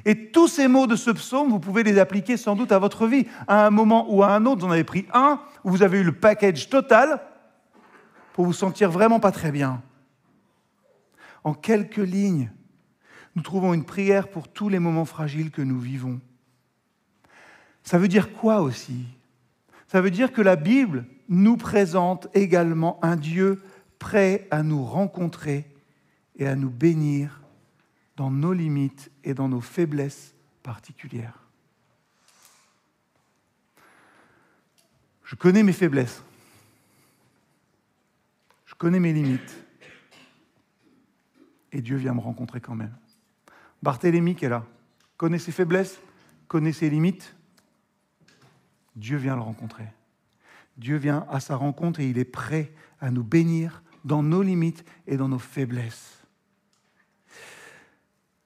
Et 0.04 0.30
tous 0.30 0.48
ces 0.48 0.68
mots 0.68 0.86
de 0.86 0.96
ce 0.96 1.10
psaume, 1.10 1.50
vous 1.50 1.60
pouvez 1.60 1.82
les 1.82 1.98
appliquer 1.98 2.36
sans 2.36 2.56
doute 2.56 2.72
à 2.72 2.78
votre 2.78 3.06
vie. 3.06 3.26
À 3.46 3.66
un 3.66 3.70
moment 3.70 4.06
ou 4.08 4.22
à 4.22 4.32
un 4.32 4.46
autre, 4.46 4.60
vous 4.62 4.66
en 4.66 4.72
avez 4.72 4.84
pris 4.84 5.06
un, 5.12 5.40
où 5.64 5.70
vous 5.70 5.82
avez 5.82 6.00
eu 6.00 6.04
le 6.04 6.12
package 6.12 6.68
total 6.68 7.20
pour 8.32 8.44
vous 8.44 8.52
sentir 8.52 8.90
vraiment 8.90 9.20
pas 9.20 9.32
très 9.32 9.52
bien. 9.52 9.82
En 11.44 11.54
quelques 11.54 11.96
lignes, 11.96 12.50
nous 13.34 13.42
trouvons 13.42 13.74
une 13.74 13.84
prière 13.84 14.28
pour 14.28 14.48
tous 14.48 14.68
les 14.68 14.78
moments 14.78 15.04
fragiles 15.04 15.50
que 15.50 15.62
nous 15.62 15.78
vivons. 15.78 16.20
Ça 17.82 17.98
veut 17.98 18.08
dire 18.08 18.32
quoi 18.32 18.60
aussi? 18.60 19.06
Ça 19.88 20.00
veut 20.00 20.10
dire 20.10 20.32
que 20.32 20.42
la 20.42 20.56
Bible 20.56 21.06
nous 21.28 21.56
présente 21.56 22.28
également 22.34 22.98
un 23.02 23.16
Dieu 23.16 23.62
prêt 23.98 24.46
à 24.50 24.62
nous 24.62 24.84
rencontrer 24.84 25.66
et 26.36 26.46
à 26.46 26.56
nous 26.56 26.70
bénir 26.70 27.39
dans 28.20 28.30
nos 28.30 28.52
limites 28.52 29.10
et 29.24 29.32
dans 29.32 29.48
nos 29.48 29.62
faiblesses 29.62 30.34
particulières. 30.62 31.38
Je 35.24 35.36
connais 35.36 35.62
mes 35.62 35.72
faiblesses. 35.72 36.22
Je 38.66 38.74
connais 38.74 39.00
mes 39.00 39.14
limites. 39.14 39.64
Et 41.72 41.80
Dieu 41.80 41.96
vient 41.96 42.12
me 42.12 42.20
rencontrer 42.20 42.60
quand 42.60 42.74
même. 42.74 42.94
Barthélemy 43.82 44.34
qui 44.34 44.44
est 44.44 44.50
là, 44.50 44.66
connaît 45.16 45.38
ses 45.38 45.50
faiblesses, 45.50 45.98
connaît 46.46 46.74
ses 46.74 46.90
limites. 46.90 47.34
Dieu 48.96 49.16
vient 49.16 49.34
le 49.34 49.40
rencontrer. 49.40 49.86
Dieu 50.76 50.98
vient 50.98 51.26
à 51.30 51.40
sa 51.40 51.56
rencontre 51.56 52.00
et 52.00 52.10
il 52.10 52.18
est 52.18 52.26
prêt 52.26 52.70
à 53.00 53.10
nous 53.10 53.24
bénir 53.24 53.82
dans 54.04 54.22
nos 54.22 54.42
limites 54.42 54.84
et 55.06 55.16
dans 55.16 55.28
nos 55.28 55.38
faiblesses. 55.38 56.19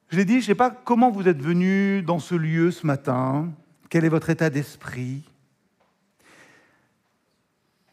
Je 0.09 0.17
l'ai 0.17 0.25
dit, 0.25 0.33
je 0.33 0.37
ne 0.37 0.43
sais 0.43 0.55
pas 0.55 0.69
comment 0.69 1.09
vous 1.09 1.27
êtes 1.27 1.41
venu 1.41 2.01
dans 2.01 2.19
ce 2.19 2.35
lieu 2.35 2.71
ce 2.71 2.85
matin, 2.85 3.51
quel 3.89 4.05
est 4.05 4.09
votre 4.09 4.29
état 4.29 4.49
d'esprit? 4.49 5.23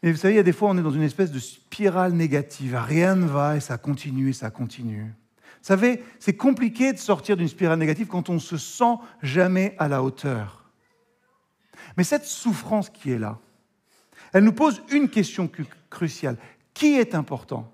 Et 0.02 0.10
vous 0.10 0.18
savez, 0.18 0.34
il 0.34 0.36
y 0.36 0.40
a 0.40 0.44
des 0.44 0.52
fois, 0.52 0.70
on 0.70 0.78
est 0.78 0.82
dans 0.82 0.90
une 0.90 1.02
espèce 1.02 1.30
de 1.30 1.38
spirale 1.38 2.12
négative. 2.12 2.76
Rien 2.76 3.14
ne 3.14 3.26
va 3.26 3.56
et 3.56 3.60
ça 3.60 3.78
continue 3.78 4.30
et 4.30 4.32
ça 4.32 4.50
continue. 4.50 5.04
Vous 5.04 5.68
savez, 5.68 6.02
c'est 6.18 6.36
compliqué 6.36 6.92
de 6.92 6.98
sortir 6.98 7.36
d'une 7.36 7.48
spirale 7.48 7.78
négative 7.78 8.08
quand 8.08 8.28
on 8.28 8.34
ne 8.34 8.38
se 8.40 8.58
sent 8.58 8.96
jamais 9.22 9.76
à 9.78 9.86
la 9.86 10.02
hauteur. 10.02 10.64
Mais 11.96 12.04
cette 12.04 12.24
souffrance 12.24 12.90
qui 12.90 13.12
est 13.12 13.18
là, 13.18 13.38
elle 14.32 14.44
nous 14.44 14.52
pose 14.52 14.82
une 14.90 15.08
question 15.08 15.48
cruciale. 15.88 16.36
Qui 16.74 16.94
est 16.94 17.14
important? 17.14 17.72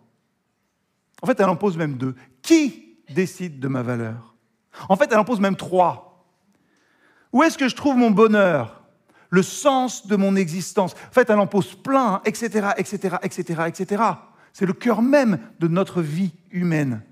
En 1.22 1.26
fait, 1.26 1.40
elle 1.40 1.48
en 1.48 1.56
pose 1.56 1.78
même 1.78 1.96
deux. 1.96 2.14
Qui 2.42 2.87
décide 3.10 3.60
de 3.60 3.68
ma 3.68 3.82
valeur 3.82 4.34
En 4.88 4.96
fait, 4.96 5.08
elle 5.10 5.18
en 5.18 5.24
pose 5.24 5.40
même 5.40 5.56
trois. 5.56 6.26
Où 7.32 7.42
est-ce 7.42 7.58
que 7.58 7.68
je 7.68 7.76
trouve 7.76 7.96
mon 7.96 8.10
bonheur? 8.10 8.82
Le 9.30 9.42
sens 9.42 10.06
de 10.06 10.16
mon 10.16 10.36
existence 10.36 10.94
En 10.94 11.12
fait, 11.12 11.28
elle 11.28 11.38
en 11.38 11.46
pose 11.46 11.74
plein, 11.74 12.22
etc., 12.24 12.68
etc., 12.78 13.16
etc., 13.22 13.62
etc. 13.66 14.02
C'est 14.52 14.66
le 14.66 14.72
cœur 14.72 15.02
même 15.02 15.38
de 15.60 15.68
notre 15.68 16.00
vie 16.00 16.32
humaine. 16.50 17.02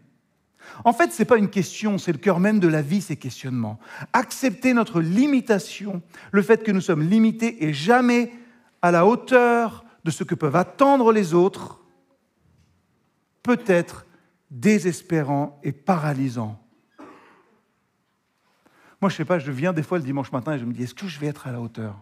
En 0.85 0.93
fait, 0.93 1.12
ce 1.12 1.23
n'est 1.23 1.26
pas 1.26 1.37
une 1.37 1.50
question, 1.50 1.99
c'est 1.99 2.12
le 2.12 2.19
cœur 2.19 2.41
même 2.41 2.59
de 2.59 2.69
la 2.69 2.83
vie, 2.83 3.00
ces 3.00 3.17
questionnements. 3.17 3.79
Accepter 4.12 4.73
notre 4.73 5.00
limitation, 5.00 6.03
le 6.33 6.43
fait 6.43 6.62
que 6.62 6.73
nous 6.73 6.81
sommes 6.81 7.03
limités 7.03 7.65
et 7.65 7.73
jamais 7.73 8.33
à 8.83 8.91
la 8.91 9.07
hauteur 9.07 9.85
de 10.05 10.11
ce 10.11 10.25
que 10.25 10.35
peuvent 10.35 10.57
attendre 10.57 11.12
les 11.12 11.35
autres, 11.35 11.81
peut 13.43 13.62
être 13.67 14.06
désespérant 14.50 15.61
et 15.62 15.73
paralysant. 15.73 16.61
Moi, 19.00 19.11
je 19.11 19.15
ne 19.15 19.17
sais 19.19 19.25
pas, 19.25 19.38
je 19.38 19.53
viens 19.53 19.73
des 19.73 19.83
fois 19.83 19.99
le 19.99 20.05
dimanche 20.05 20.33
matin 20.33 20.55
et 20.55 20.59
je 20.59 20.65
me 20.65 20.73
dis, 20.73 20.83
est-ce 20.83 20.95
que 20.95 21.07
je 21.07 21.19
vais 21.21 21.26
être 21.26 21.47
à 21.47 21.53
la 21.53 21.61
hauteur? 21.61 21.97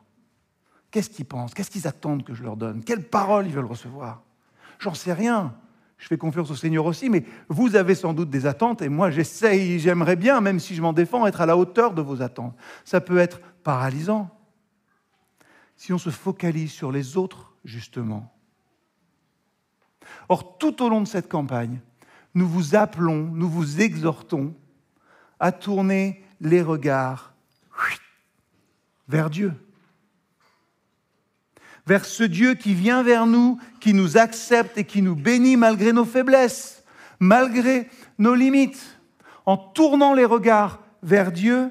Qu'est-ce 0.91 1.11
qu'ils 1.11 1.25
pensent? 1.25 1.55
Qu'est-ce 1.55 1.71
qu'ils 1.71 1.89
attendent 1.89 2.25
que 2.25 2.35
je 2.35 2.45
leur 2.45 2.57
donne? 2.57 2.85
Quelles 2.85 3.09
paroles 3.09 3.47
ils 3.47 3.53
veulent 3.53 3.65
recevoir? 3.65 4.23
J'en 4.79 4.95
sais 4.95 5.13
rien. 5.13 5.55
Je 5.99 6.07
fais 6.07 6.19
confiance 6.19 6.51
au 6.51 6.55
Seigneur 6.55 6.85
aussi, 6.87 7.09
mais 7.09 7.25
vous 7.49 7.77
avez 7.77 7.95
sans 7.95 8.15
doute 8.15 8.31
des 8.31 8.47
attentes 8.47 8.83
et 8.83 8.89
moi 8.89 9.11
j'essaye, 9.11 9.79
j'aimerais 9.79 10.17
bien, 10.17 10.41
même 10.41 10.61
si 10.61 10.75
je 10.75 10.83
m'en 10.83 10.93
défends, 10.93 11.27
être 11.27 11.41
à 11.41 11.47
la 11.47 11.57
hauteur 11.57 11.95
de 11.95 12.03
vos 12.03 12.21
attentes. 12.21 12.55
Ça 12.85 13.01
peut 13.01 13.19
être 13.19 13.41
paralysant 13.63 14.31
si 15.77 15.93
on 15.93 15.99
se 15.99 16.11
focalise 16.11 16.73
sur 16.73 16.93
les 16.93 17.17
autres, 17.17 17.55
justement. 17.65 18.33
Or, 20.29 20.59
tout 20.59 20.83
au 20.83 20.89
long 20.89 21.01
de 21.01 21.07
cette 21.07 21.29
campagne, 21.29 21.81
nous 22.35 22.49
vous 22.49 22.75
appelons, 22.75 23.31
nous 23.33 23.49
vous 23.49 23.81
exhortons 23.81 24.55
à 25.39 25.53
tourner 25.53 26.23
les 26.41 26.63
regards 26.63 27.35
vers 29.09 29.31
Dieu. 29.31 29.53
Vers 31.87 32.05
ce 32.05 32.25
Dieu 32.25 32.55
qui 32.55 32.75
vient 32.75 33.03
vers 33.03 33.27
nous, 33.27 33.59
qui 33.81 33.93
nous 33.93 34.17
accepte 34.17 34.79
et 34.79 34.85
qui 34.85 35.03
nous 35.03 35.15
bénit 35.15 35.57
malgré 35.57 35.93
nos 35.93 36.07
faiblesses, 36.07 36.83
malgré 37.21 37.89
nos 38.19 38.35
limites. 38.35 38.99
En 39.45 39.59
tournant 39.59 40.15
les 40.15 40.25
regards 40.25 40.81
vers 41.03 41.31
Dieu, 41.31 41.71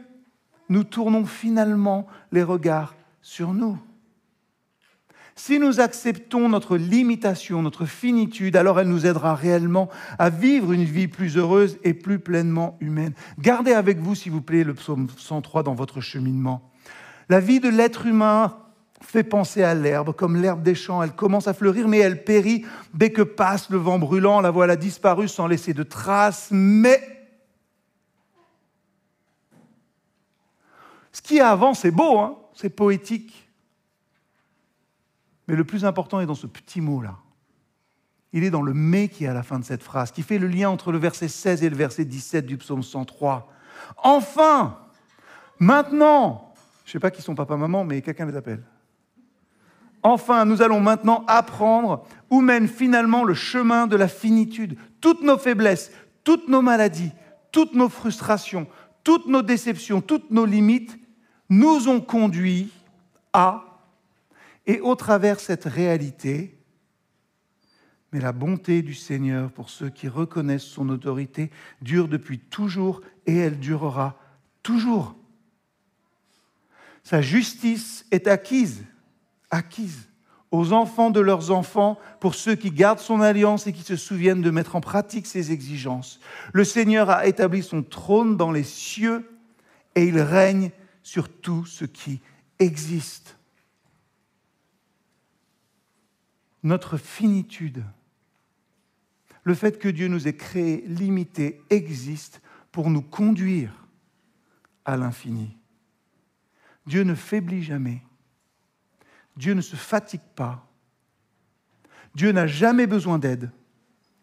nous 0.69 0.83
tournons 0.83 1.25
finalement 1.25 2.07
les 2.31 2.43
regards 2.43 2.95
sur 3.21 3.53
nous. 3.53 3.79
Si 5.35 5.57
nous 5.57 5.79
acceptons 5.79 6.47
notre 6.47 6.77
limitation, 6.77 7.63
notre 7.63 7.85
finitude, 7.85 8.55
alors 8.55 8.79
elle 8.79 8.87
nous 8.87 9.07
aidera 9.07 9.33
réellement 9.33 9.89
à 10.19 10.29
vivre 10.29 10.73
une 10.73 10.83
vie 10.83 11.07
plus 11.07 11.37
heureuse 11.37 11.79
et 11.83 11.95
plus 11.95 12.19
pleinement 12.19 12.77
humaine. 12.81 13.13
Gardez 13.39 13.73
avec 13.73 13.97
vous, 13.99 14.13
s'il 14.13 14.31
vous 14.31 14.41
plaît, 14.41 14.63
le 14.63 14.75
psaume 14.75 15.07
103 15.17 15.63
dans 15.63 15.73
votre 15.73 16.01
cheminement. 16.01 16.69
La 17.29 17.39
vie 17.39 17.59
de 17.59 17.69
l'être 17.69 18.05
humain 18.05 18.57
fait 19.01 19.23
penser 19.23 19.63
à 19.63 19.73
l'herbe, 19.73 20.13
comme 20.13 20.39
l'herbe 20.39 20.61
des 20.61 20.75
champs. 20.75 21.01
Elle 21.01 21.13
commence 21.13 21.47
à 21.47 21.53
fleurir, 21.53 21.87
mais 21.87 21.97
elle 21.97 22.23
périt 22.23 22.65
dès 22.93 23.11
que 23.11 23.23
passe 23.23 23.69
le 23.71 23.77
vent 23.77 23.97
brûlant. 23.97 24.39
La 24.39 24.51
voilà 24.51 24.75
disparue 24.75 25.27
sans 25.27 25.47
laisser 25.47 25.73
de 25.73 25.83
traces. 25.83 26.49
Mais 26.51 27.01
ce 31.11 31.21
qui 31.21 31.37
est 31.37 31.41
avant, 31.41 31.73
c'est 31.73 31.91
beau, 31.91 32.19
hein 32.19 32.37
c'est 32.53 32.69
poétique. 32.69 33.42
Mais 35.47 35.55
le 35.55 35.63
plus 35.63 35.85
important 35.85 36.19
est 36.19 36.25
dans 36.25 36.35
ce 36.35 36.47
petit 36.47 36.81
mot-là. 36.81 37.17
Il 38.31 38.43
est 38.43 38.49
dans 38.49 38.61
le 38.61 38.73
mais 38.73 39.09
qui 39.09 39.25
est 39.25 39.27
à 39.27 39.33
la 39.33 39.43
fin 39.43 39.59
de 39.59 39.65
cette 39.65 39.83
phrase, 39.83 40.11
qui 40.11 40.23
fait 40.23 40.39
le 40.39 40.47
lien 40.47 40.69
entre 40.69 40.91
le 40.91 40.97
verset 40.97 41.27
16 41.27 41.63
et 41.63 41.69
le 41.69 41.75
verset 41.75 42.05
17 42.05 42.45
du 42.45 42.57
psaume 42.57 42.81
103. 42.81 43.51
Enfin, 43.97 44.79
maintenant, 45.59 46.53
je 46.83 46.89
ne 46.89 46.91
sais 46.93 46.99
pas 46.99 47.11
qui 47.11 47.21
sont 47.21 47.35
papa-maman, 47.35 47.83
mais 47.83 48.01
quelqu'un 48.01 48.25
les 48.25 48.35
appelle. 48.35 48.63
Enfin, 50.01 50.45
nous 50.45 50.61
allons 50.61 50.81
maintenant 50.81 51.23
apprendre 51.27 52.05
où 52.29 52.41
mène 52.41 52.67
finalement 52.67 53.23
le 53.23 53.33
chemin 53.33 53.87
de 53.87 53.95
la 53.95 54.07
finitude. 54.07 54.77
Toutes 54.99 55.21
nos 55.21 55.37
faiblesses, 55.37 55.91
toutes 56.23 56.49
nos 56.49 56.61
maladies, 56.61 57.11
toutes 57.51 57.73
nos 57.73 57.87
frustrations, 57.87 58.67
toutes 59.03 59.27
nos 59.27 59.41
déceptions, 59.41 60.01
toutes 60.01 60.31
nos 60.31 60.45
limites 60.45 60.97
nous 61.49 61.87
ont 61.87 62.01
conduits 62.01 62.71
à 63.31 63.72
et 64.65 64.79
au 64.79 64.95
travers 64.95 65.39
cette 65.39 65.65
réalité, 65.65 66.57
mais 68.11 68.19
la 68.19 68.31
bonté 68.31 68.81
du 68.81 68.93
Seigneur 68.93 69.51
pour 69.51 69.69
ceux 69.69 69.89
qui 69.89 70.07
reconnaissent 70.07 70.61
son 70.63 70.89
autorité 70.89 71.49
dure 71.81 72.07
depuis 72.07 72.39
toujours 72.39 73.01
et 73.25 73.35
elle 73.35 73.59
durera 73.59 74.19
toujours. 74.61 75.15
Sa 77.03 77.21
justice 77.21 78.05
est 78.11 78.27
acquise, 78.27 78.85
acquise 79.51 80.07
aux 80.53 80.71
enfants 80.71 81.09
de 81.09 81.19
leurs 81.19 81.49
enfants, 81.49 81.97
pour 82.19 82.35
ceux 82.35 82.53
qui 82.53 82.69
gardent 82.69 82.99
son 82.99 83.21
alliance 83.21 83.65
et 83.65 83.73
qui 83.73 83.81
se 83.81 83.95
souviennent 83.95 84.43
de 84.43 84.51
mettre 84.51 84.75
en 84.75 84.81
pratique 84.81 85.25
ses 85.25 85.51
exigences. 85.51 86.19
Le 86.53 86.63
Seigneur 86.63 87.09
a 87.09 87.25
établi 87.25 87.63
son 87.63 87.81
trône 87.81 88.37
dans 88.37 88.51
les 88.51 88.63
cieux 88.63 89.27
et 89.95 90.05
il 90.05 90.19
règne 90.19 90.69
sur 91.01 91.27
tout 91.27 91.65
ce 91.65 91.85
qui 91.85 92.21
existe. 92.59 93.35
Notre 96.63 96.97
finitude, 96.97 97.83
Le 99.45 99.53
fait 99.55 99.77
que 99.77 99.89
Dieu 99.89 100.07
nous 100.07 100.29
ait 100.29 100.37
créés 100.37 100.85
limités 100.87 101.61
existe 101.69 102.41
pour 102.71 102.89
nous 102.89 103.01
conduire 103.01 103.87
à 104.85 104.95
l'infini. 104.95 105.57
Dieu 106.85 107.03
ne 107.03 107.13
faiblit 107.13 107.61
jamais. 107.61 108.01
Dieu 109.35 109.53
ne 109.53 109.59
se 109.59 109.75
fatigue 109.75 110.21
pas. 110.35 110.65
Dieu 112.15 112.31
n'a 112.31 112.47
jamais 112.47 112.87
besoin 112.87 113.19
d'aide. 113.19 113.51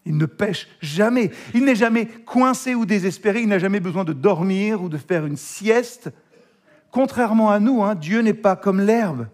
Il 0.06 0.16
ne 0.16 0.25
pêche 0.26 0.68
jamais. 0.80 1.30
Il 1.52 1.66
n'est 1.66 1.75
jamais 1.75 2.06
coincé 2.06 2.75
ou 2.75 2.87
désespéré. 2.87 3.42
Il 3.42 3.49
n'a 3.49 3.59
jamais 3.59 3.80
besoin 3.80 4.04
de 4.04 4.14
dormir 4.14 4.82
ou 4.82 4.88
de 4.88 4.97
faire 4.97 5.26
une 5.26 5.37
sieste. 5.37 6.11
Contrairement 6.90 7.50
à 7.50 7.61
nous, 7.61 7.82
hein, 7.82 7.94
Dieu 7.94 8.23
n'est 8.23 8.32
pas 8.32 8.56
comme 8.56 8.80
l'herbe. 8.80 9.28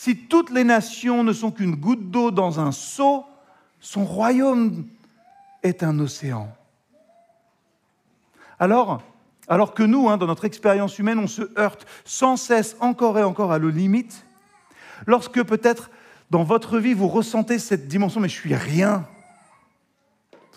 Si 0.00 0.16
toutes 0.16 0.48
les 0.48 0.64
nations 0.64 1.22
ne 1.24 1.34
sont 1.34 1.50
qu'une 1.50 1.76
goutte 1.76 2.10
d'eau 2.10 2.30
dans 2.30 2.58
un 2.58 2.72
seau, 2.72 3.22
son 3.80 4.06
royaume 4.06 4.86
est 5.62 5.82
un 5.82 5.98
océan. 5.98 6.50
Alors, 8.58 9.02
alors 9.46 9.74
que 9.74 9.82
nous, 9.82 10.08
hein, 10.08 10.16
dans 10.16 10.26
notre 10.26 10.46
expérience 10.46 10.98
humaine, 10.98 11.18
on 11.18 11.26
se 11.26 11.42
heurte 11.58 11.86
sans 12.06 12.38
cesse 12.38 12.78
encore 12.80 13.18
et 13.18 13.22
encore 13.22 13.52
à 13.52 13.58
nos 13.58 13.68
limites, 13.68 14.24
lorsque 15.06 15.44
peut-être 15.44 15.90
dans 16.30 16.44
votre 16.44 16.78
vie 16.78 16.94
vous 16.94 17.08
ressentez 17.08 17.58
cette 17.58 17.86
dimension, 17.86 18.22
mais 18.22 18.30
je 18.30 18.40
suis 18.40 18.54
rien. 18.54 19.06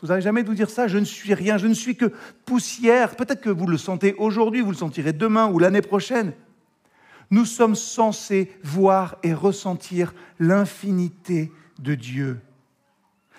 Vous 0.01 0.07
n'avez 0.07 0.21
jamais 0.21 0.43
dû 0.43 0.55
dire 0.55 0.69
ça, 0.69 0.87
je 0.87 0.97
ne 0.97 1.03
suis 1.03 1.33
rien, 1.33 1.57
je 1.57 1.67
ne 1.67 1.73
suis 1.73 1.97
que 1.97 2.13
poussière. 2.45 3.17
Peut-être 3.17 3.41
que 3.41 3.49
vous 3.49 3.67
le 3.67 3.77
sentez 3.77 4.13
aujourd'hui, 4.13 4.61
vous 4.61 4.71
le 4.71 4.77
sentirez 4.77 5.11
demain 5.11 5.47
ou 5.47 5.59
l'année 5.59 5.81
prochaine. 5.81 6.31
Nous 7.33 7.45
sommes 7.45 7.73
censés 7.73 8.51
voir 8.63 9.15
et 9.23 9.33
ressentir 9.33 10.13
l'infinité 10.37 11.51
de 11.79 11.95
Dieu. 11.95 12.39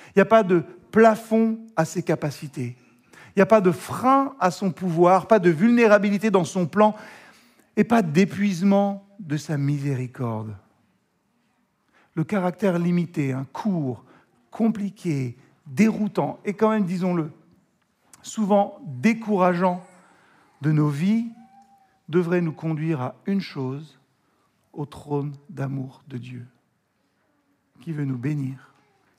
Il 0.08 0.12
n'y 0.16 0.22
a 0.22 0.24
pas 0.24 0.42
de 0.42 0.64
plafond 0.90 1.60
à 1.76 1.84
ses 1.84 2.02
capacités. 2.02 2.76
Il 3.12 3.32
n'y 3.36 3.42
a 3.42 3.46
pas 3.46 3.60
de 3.60 3.70
frein 3.70 4.34
à 4.40 4.50
son 4.50 4.72
pouvoir, 4.72 5.28
pas 5.28 5.38
de 5.38 5.48
vulnérabilité 5.48 6.32
dans 6.32 6.42
son 6.42 6.66
plan 6.66 6.96
et 7.76 7.84
pas 7.84 8.02
d'épuisement 8.02 9.06
de 9.20 9.36
sa 9.36 9.56
miséricorde. 9.56 10.56
Le 12.14 12.24
caractère 12.24 12.80
limité, 12.80 13.30
un 13.30 13.44
court, 13.44 14.04
compliqué, 14.50 15.36
déroutant 15.68 16.40
et 16.44 16.54
quand 16.54 16.70
même, 16.70 16.84
disons-le, 16.84 17.30
souvent 18.22 18.80
décourageant 18.84 19.86
de 20.62 20.72
nos 20.72 20.88
vies 20.88 21.28
devrait 22.08 22.40
nous 22.40 22.52
conduire 22.52 23.00
à 23.00 23.16
une 23.26 23.40
chose, 23.40 23.98
au 24.72 24.86
trône 24.86 25.34
d'amour 25.48 26.02
de 26.08 26.18
Dieu, 26.18 26.46
qui 27.80 27.92
veut 27.92 28.04
nous 28.04 28.18
bénir 28.18 28.74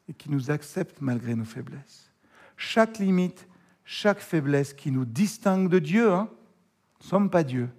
et 0.10 0.13
qui 0.13 0.30
nous 0.30 0.51
accepte 0.51 1.01
malgré 1.01 1.34
nos 1.36 1.46
faiblesses. 1.46 2.12
Chaque 2.58 3.00
limite 3.00 3.48
chaque 3.86 4.20
faiblesse 4.20 4.74
qui 4.74 4.92
nous 4.92 5.06
distingue 5.06 5.70
de 5.70 5.80
Dieu, 5.80 6.12
hein, 6.12 6.27
nous 6.30 7.06
ne 7.06 7.10
sommes 7.10 7.30
pas 7.30 7.44
Dieu, 7.44 7.70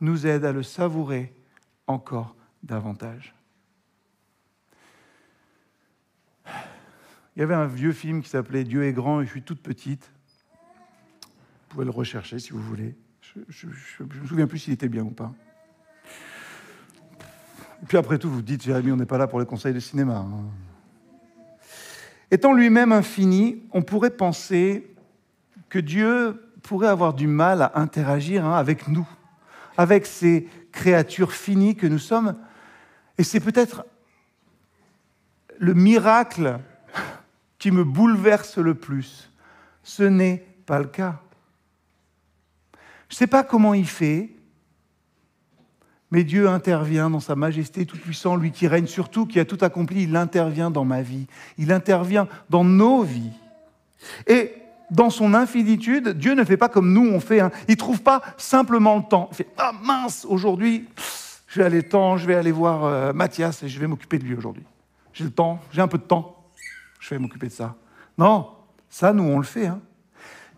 nous 0.00 0.26
aide 0.26 0.44
à 0.44 0.52
le 0.52 0.62
savourer 0.62 1.34
encore 1.86 2.36
davantage. 2.62 3.34
Il 7.34 7.40
y 7.40 7.42
avait 7.42 7.54
un 7.54 7.66
vieux 7.66 7.92
film 7.92 8.22
qui 8.22 8.28
s'appelait 8.28 8.62
Dieu 8.62 8.84
est 8.84 8.92
grand 8.92 9.20
et 9.20 9.24
je 9.24 9.30
suis 9.30 9.42
toute 9.42 9.60
petite. 9.60 10.12
Vous 11.22 11.68
pouvez 11.70 11.84
le 11.84 11.90
rechercher 11.90 12.38
si 12.38 12.52
vous 12.52 12.62
voulez. 12.62 12.94
Je 13.48 13.66
ne 13.66 14.20
me 14.20 14.26
souviens 14.26 14.46
plus 14.46 14.58
s'il 14.58 14.74
était 14.74 14.88
bien 14.88 15.02
ou 15.02 15.10
pas. 15.10 15.32
Et 17.82 17.86
puis 17.86 17.98
après 17.98 18.18
tout, 18.18 18.30
vous 18.30 18.42
dites, 18.42 18.62
Jérémy, 18.62 18.92
on 18.92 18.96
n'est 18.96 19.06
pas 19.06 19.18
là 19.18 19.26
pour 19.26 19.40
les 19.40 19.46
conseils 19.46 19.74
de 19.74 19.80
cinéma. 19.80 20.18
Hein. 20.18 20.44
Étant 22.30 22.52
lui-même 22.52 22.92
infini, 22.92 23.62
on 23.72 23.82
pourrait 23.82 24.10
penser 24.10 24.94
que 25.68 25.78
Dieu 25.78 26.40
pourrait 26.62 26.88
avoir 26.88 27.14
du 27.14 27.26
mal 27.26 27.62
à 27.62 27.72
interagir 27.78 28.44
hein, 28.44 28.54
avec 28.54 28.88
nous, 28.88 29.06
avec 29.76 30.06
ces 30.06 30.48
créatures 30.72 31.32
finies 31.32 31.76
que 31.76 31.86
nous 31.86 31.98
sommes. 31.98 32.36
Et 33.18 33.24
c'est 33.24 33.40
peut-être 33.40 33.84
le 35.58 35.74
miracle 35.74 36.58
qui 37.58 37.70
me 37.70 37.84
bouleverse 37.84 38.58
le 38.58 38.74
plus. 38.74 39.30
Ce 39.82 40.02
n'est 40.02 40.44
pas 40.66 40.78
le 40.78 40.86
cas. 40.86 41.20
Je 43.14 43.16
ne 43.16 43.20
sais 43.20 43.26
pas 43.28 43.44
comment 43.44 43.74
il 43.74 43.86
fait, 43.86 44.28
mais 46.10 46.24
Dieu 46.24 46.48
intervient 46.48 47.10
dans 47.10 47.20
sa 47.20 47.36
majesté 47.36 47.86
tout-puissant, 47.86 48.34
lui 48.34 48.50
qui 48.50 48.66
règne 48.66 48.88
sur 48.88 49.08
tout, 49.08 49.24
qui 49.24 49.38
a 49.38 49.44
tout 49.44 49.58
accompli, 49.60 50.02
il 50.02 50.16
intervient 50.16 50.68
dans 50.68 50.84
ma 50.84 51.00
vie, 51.00 51.28
il 51.56 51.70
intervient 51.70 52.26
dans 52.50 52.64
nos 52.64 53.04
vies. 53.04 53.30
Et 54.26 54.54
dans 54.90 55.10
son 55.10 55.32
infinitude, 55.32 56.08
Dieu 56.08 56.34
ne 56.34 56.42
fait 56.42 56.56
pas 56.56 56.68
comme 56.68 56.92
nous 56.92 57.08
on 57.08 57.20
fait. 57.20 57.38
Hein. 57.38 57.52
Il 57.68 57.74
ne 57.74 57.76
trouve 57.76 58.02
pas 58.02 58.20
simplement 58.36 58.96
le 58.96 59.04
temps. 59.08 59.28
Il 59.30 59.36
fait 59.36 59.48
Ah 59.58 59.70
mince, 59.80 60.26
aujourd'hui, 60.28 60.88
je 61.46 61.60
vais 61.60 61.66
aller 61.66 61.84
temps, 61.84 62.16
je 62.16 62.26
vais 62.26 62.34
aller 62.34 62.50
voir 62.50 62.82
euh, 62.82 63.12
Mathias 63.12 63.62
et 63.62 63.68
je 63.68 63.78
vais 63.78 63.86
m'occuper 63.86 64.18
de 64.18 64.24
lui 64.24 64.34
aujourd'hui. 64.34 64.64
J'ai 65.12 65.22
le 65.22 65.30
temps, 65.30 65.60
j'ai 65.70 65.82
un 65.82 65.86
peu 65.86 65.98
de 65.98 66.02
temps, 66.02 66.48
je 66.98 67.10
vais 67.10 67.20
m'occuper 67.20 67.46
de 67.46 67.52
ça. 67.52 67.76
Non, 68.18 68.48
ça, 68.90 69.12
nous, 69.12 69.22
on 69.22 69.38
le 69.38 69.44
fait. 69.44 69.68
Hein. 69.68 69.80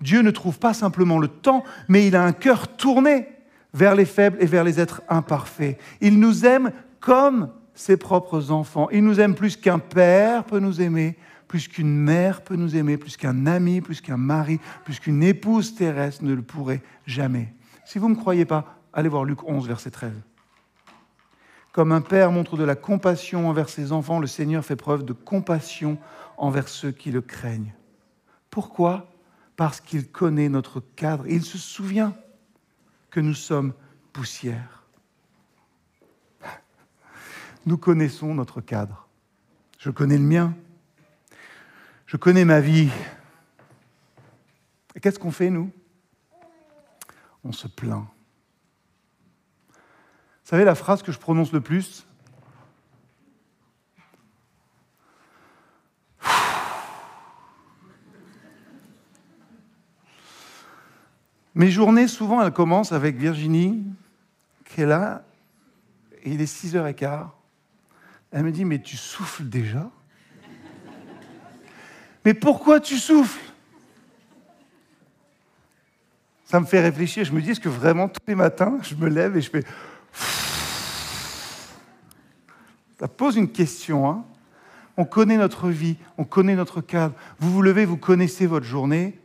Dieu 0.01 0.23
ne 0.23 0.31
trouve 0.31 0.59
pas 0.59 0.75
simplement 0.75 1.19
le 1.19 1.29
temps, 1.29 1.65
mais 1.89 2.07
il 2.07 2.17
a 2.17 2.25
un 2.25 2.33
cœur 2.33 2.69
tourné 2.69 3.29
vers 3.73 3.95
les 3.95 4.05
faibles 4.05 4.39
et 4.41 4.47
vers 4.47 4.65
les 4.65 4.81
êtres 4.81 5.03
imparfaits. 5.09 5.79
Il 6.01 6.19
nous 6.19 6.47
aime 6.47 6.73
comme 7.01 7.51
ses 7.75 7.97
propres 7.97 8.51
enfants. 8.51 8.89
Il 8.91 9.05
nous 9.05 9.21
aime 9.21 9.35
plus 9.35 9.57
qu'un 9.57 9.79
père 9.79 10.45
peut 10.45 10.59
nous 10.59 10.81
aimer, 10.81 11.17
plus 11.47 11.69
qu'une 11.69 11.97
mère 11.97 12.43
peut 12.43 12.57
nous 12.57 12.77
aimer, 12.77 12.97
plus 12.97 13.17
qu'un 13.17 13.47
ami, 13.47 13.81
plus 13.81 14.01
qu'un 14.01 14.17
mari, 14.17 14.59
plus 14.85 14.99
qu'une 14.99 15.23
épouse 15.23 15.75
terrestre 15.75 16.25
ne 16.25 16.35
le 16.35 16.43
pourrait 16.43 16.83
jamais. 17.07 17.53
Si 17.85 17.99
vous 17.99 18.09
ne 18.09 18.15
me 18.15 18.19
croyez 18.19 18.45
pas, 18.45 18.81
allez 18.93 19.09
voir 19.09 19.25
Luc 19.25 19.45
11, 19.47 19.69
verset 19.69 19.91
13. 19.91 20.13
Comme 21.73 21.93
un 21.93 22.01
père 22.01 22.33
montre 22.33 22.57
de 22.57 22.65
la 22.65 22.75
compassion 22.75 23.49
envers 23.49 23.69
ses 23.69 23.93
enfants, 23.93 24.19
le 24.19 24.27
Seigneur 24.27 24.65
fait 24.65 24.77
preuve 24.77 25.05
de 25.05 25.13
compassion 25.13 25.99
envers 26.39 26.69
ceux 26.69 26.91
qui 26.91 27.11
le 27.11 27.21
craignent. 27.21 27.75
Pourquoi 28.51 29.07
Parce 29.57 29.81
qu'il 29.81 30.11
connaît 30.11 30.49
notre 30.49 30.81
cadre. 30.81 31.27
Il 31.27 31.43
se 31.43 31.59
souvient 31.59 32.15
que 33.11 33.21
nous 33.21 33.35
sommes 33.35 33.73
poussière. 34.13 34.85
Nous 37.65 37.79
connaissons 37.79 38.35
notre 38.35 38.61
cadre. 38.61 39.09
Je 39.79 39.91
connais 39.91 40.19
le 40.19 40.25
mien. 40.25 40.55
Je 42.07 42.17
connais 42.17 42.45
ma 42.45 42.61
vie. 42.61 42.91
Et 44.95 45.01
qu'est-ce 45.01 45.19
qu'on 45.19 45.33
fait, 45.33 45.51
nous? 45.51 45.73
On 47.43 47.53
se 47.53 47.67
plaint. 47.67 48.07
Vous 49.71 50.51
savez 50.51 50.65
la 50.65 50.75
phrase 50.75 51.03
que 51.03 51.11
je 51.11 51.19
prononce 51.19 51.53
le 51.53 51.61
plus? 51.61 52.06
Mes 61.57 61.71
journées, 61.71 62.07
souvent, 62.07 62.43
elles 62.43 62.53
commencent 62.53 62.93
avec 62.93 63.17
Virginie, 63.17 63.83
qui 64.67 64.83
est 64.83 64.87
là, 64.87 65.25
et 66.23 66.33
il 66.33 66.41
est 66.43 66.45
6h15. 66.45 67.29
Elle 68.31 68.45
me 68.45 68.53
dit, 68.53 68.67
mais 68.67 68.81
tu 68.81 68.99
souffles 68.99 69.45
déjà? 69.45 69.91
Mais 72.27 72.35
pourquoi 72.35 72.79
tu 72.79 72.99
souffles? 72.99 73.41
Ça 76.45 76.61
me 76.61 76.67
fait 76.67 76.83
réfléchir. 76.83 77.25
Je 77.25 77.33
me 77.33 77.41
dis, 77.41 77.53
est-ce 77.53 77.61
que 77.61 77.71
vraiment 77.71 78.09
tous 78.09 78.21
les 78.29 78.35
matins, 78.35 78.79
je 78.83 78.95
me 78.95 79.09
lève 79.09 79.35
et 79.37 79.41
je 79.41 79.49
fais... 79.49 79.65
Ça 83.01 83.09
pose 83.09 83.37
une 83.37 83.51
question. 83.51 84.11
Hein 84.11 84.27
on 84.99 85.07
connaît 85.07 85.37
notre 85.39 85.69
vie, 85.69 85.97
on 86.19 86.25
connaît 86.25 86.55
notre 86.55 86.83
cadre. 86.83 87.15
Vous 87.39 87.51
vous 87.51 87.63
levez, 87.63 87.87
vous 87.87 87.97
connaissez 87.97 88.47
votre 88.47 88.67
journée. 88.67 89.19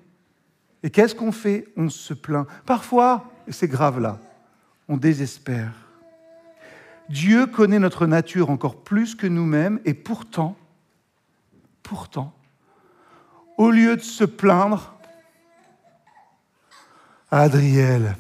Et 0.84 0.90
qu'est-ce 0.90 1.16
qu'on 1.16 1.32
fait? 1.32 1.68
On 1.78 1.90
se 1.90 2.14
plaint. 2.14 2.48
Parfois, 2.66 3.32
et 3.48 3.52
c'est 3.52 3.68
grave 3.68 4.00
là, 4.00 4.20
on 4.88 4.98
désespère. 4.98 5.74
Dieu 7.10 7.46
connaît 7.46 7.80
notre 7.80 8.08
nature 8.08 8.50
encore 8.50 8.84
plus 8.84 9.16
que 9.16 9.28
nous-mêmes 9.28 9.80
et 9.86 9.94
pourtant, 9.94 10.58
pourtant, 11.84 12.34
au 13.58 13.70
lieu 13.70 13.98
de 13.98 14.02
se 14.02 14.24
plaindre, 14.24 14.96
Adriel, 17.30 18.16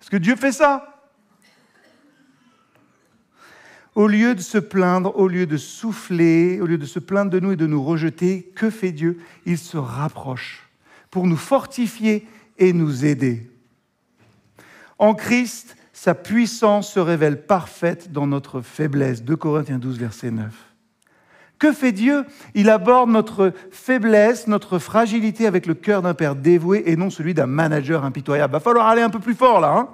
est-ce 0.00 0.10
que 0.10 0.16
Dieu 0.16 0.36
fait 0.36 0.52
ça? 0.52 0.86
Au 3.94 4.06
lieu 4.06 4.34
de 4.34 4.40
se 4.40 4.58
plaindre, 4.58 5.16
au 5.16 5.28
lieu 5.28 5.46
de 5.46 5.56
souffler, 5.56 6.60
au 6.60 6.66
lieu 6.66 6.78
de 6.78 6.86
se 6.86 6.98
plaindre 6.98 7.30
de 7.30 7.40
nous 7.40 7.52
et 7.52 7.56
de 7.56 7.66
nous 7.66 7.82
rejeter, 7.82 8.44
que 8.54 8.70
fait 8.70 8.92
Dieu? 8.92 9.20
Il 9.44 9.58
se 9.58 9.76
rapproche 9.76 10.69
pour 11.10 11.26
nous 11.26 11.36
fortifier 11.36 12.26
et 12.58 12.72
nous 12.72 13.04
aider. 13.04 13.50
En 14.98 15.14
Christ, 15.14 15.76
sa 15.92 16.14
puissance 16.14 16.92
se 16.92 17.00
révèle 17.00 17.46
parfaite 17.46 18.12
dans 18.12 18.26
notre 18.26 18.60
faiblesse. 18.60 19.22
2 19.22 19.36
Corinthiens 19.36 19.78
12, 19.78 19.98
verset 19.98 20.30
9. 20.30 20.52
Que 21.58 21.72
fait 21.72 21.92
Dieu? 21.92 22.24
Il 22.54 22.70
aborde 22.70 23.10
notre 23.10 23.52
faiblesse, 23.70 24.46
notre 24.46 24.78
fragilité 24.78 25.46
avec 25.46 25.66
le 25.66 25.74
cœur 25.74 26.00
d'un 26.00 26.14
père 26.14 26.34
dévoué 26.34 26.84
et 26.86 26.96
non 26.96 27.10
celui 27.10 27.34
d'un 27.34 27.46
manager 27.46 28.04
impitoyable. 28.04 28.52
Va 28.52 28.60
falloir 28.60 28.86
aller 28.86 29.02
un 29.02 29.10
peu 29.10 29.18
plus 29.18 29.34
fort 29.34 29.60
là. 29.60 29.74
Hein 29.76 29.88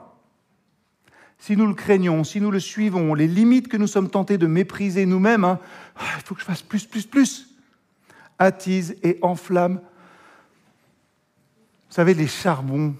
si 1.38 1.56
nous 1.56 1.66
le 1.66 1.74
craignons, 1.74 2.24
si 2.24 2.40
nous 2.40 2.50
le 2.50 2.60
suivons, 2.60 3.14
les 3.14 3.26
limites 3.26 3.68
que 3.68 3.76
nous 3.76 3.86
sommes 3.86 4.10
tentés 4.10 4.38
de 4.38 4.46
mépriser 4.46 5.06
nous-mêmes, 5.06 5.44
hein, 5.44 5.60
ah, 5.96 6.02
il 6.16 6.22
faut 6.24 6.34
que 6.34 6.40
je 6.40 6.46
fasse 6.46 6.62
plus, 6.62 6.86
plus, 6.86 7.06
plus, 7.06 7.48
attise 8.38 8.96
et 9.02 9.18
enflamme. 9.22 9.80
Vous 11.96 12.02
savez, 12.02 12.12
les 12.12 12.26
charbons 12.26 12.94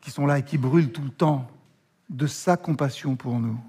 qui 0.00 0.10
sont 0.10 0.24
là 0.24 0.38
et 0.38 0.42
qui 0.42 0.56
brûlent 0.56 0.90
tout 0.90 1.02
le 1.02 1.10
temps 1.10 1.46
de 2.08 2.26
sa 2.26 2.56
compassion 2.56 3.14
pour 3.14 3.38
nous. 3.38 3.60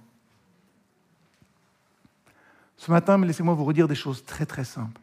Ce 2.78 2.90
matin, 2.90 3.18
laissez-moi 3.18 3.56
vous 3.56 3.66
redire 3.66 3.90
des 3.90 3.96
choses 3.96 4.24
très 4.24 4.46
très 4.46 4.64
simples. 4.64 5.02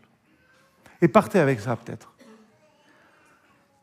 Et 1.02 1.08
partez 1.08 1.40
avec 1.40 1.60
ça 1.60 1.76
peut-être. 1.76 2.14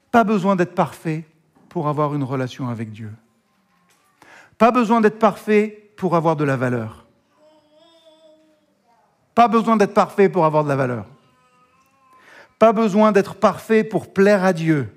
Pas 0.09 0.23
besoin 0.23 0.55
d'être 0.55 0.73
parfait 0.73 1.27
pour 1.69 1.87
avoir 1.87 2.15
une 2.15 2.23
relation 2.23 2.69
avec 2.69 2.91
Dieu. 2.91 3.13
Pas 4.57 4.71
besoin 4.71 4.99
d'être 4.99 5.19
parfait 5.19 5.93
pour 5.95 6.15
avoir 6.15 6.35
de 6.35 6.43
la 6.43 6.57
valeur. 6.57 7.05
Pas 9.35 9.47
besoin 9.47 9.77
d'être 9.77 9.93
parfait 9.93 10.27
pour 10.27 10.45
avoir 10.45 10.63
de 10.63 10.69
la 10.69 10.75
valeur. 10.75 11.05
Pas 12.57 12.73
besoin 12.73 13.11
d'être 13.11 13.35
parfait 13.35 13.83
pour 13.83 14.11
plaire 14.11 14.43
à 14.43 14.53
Dieu. 14.53 14.91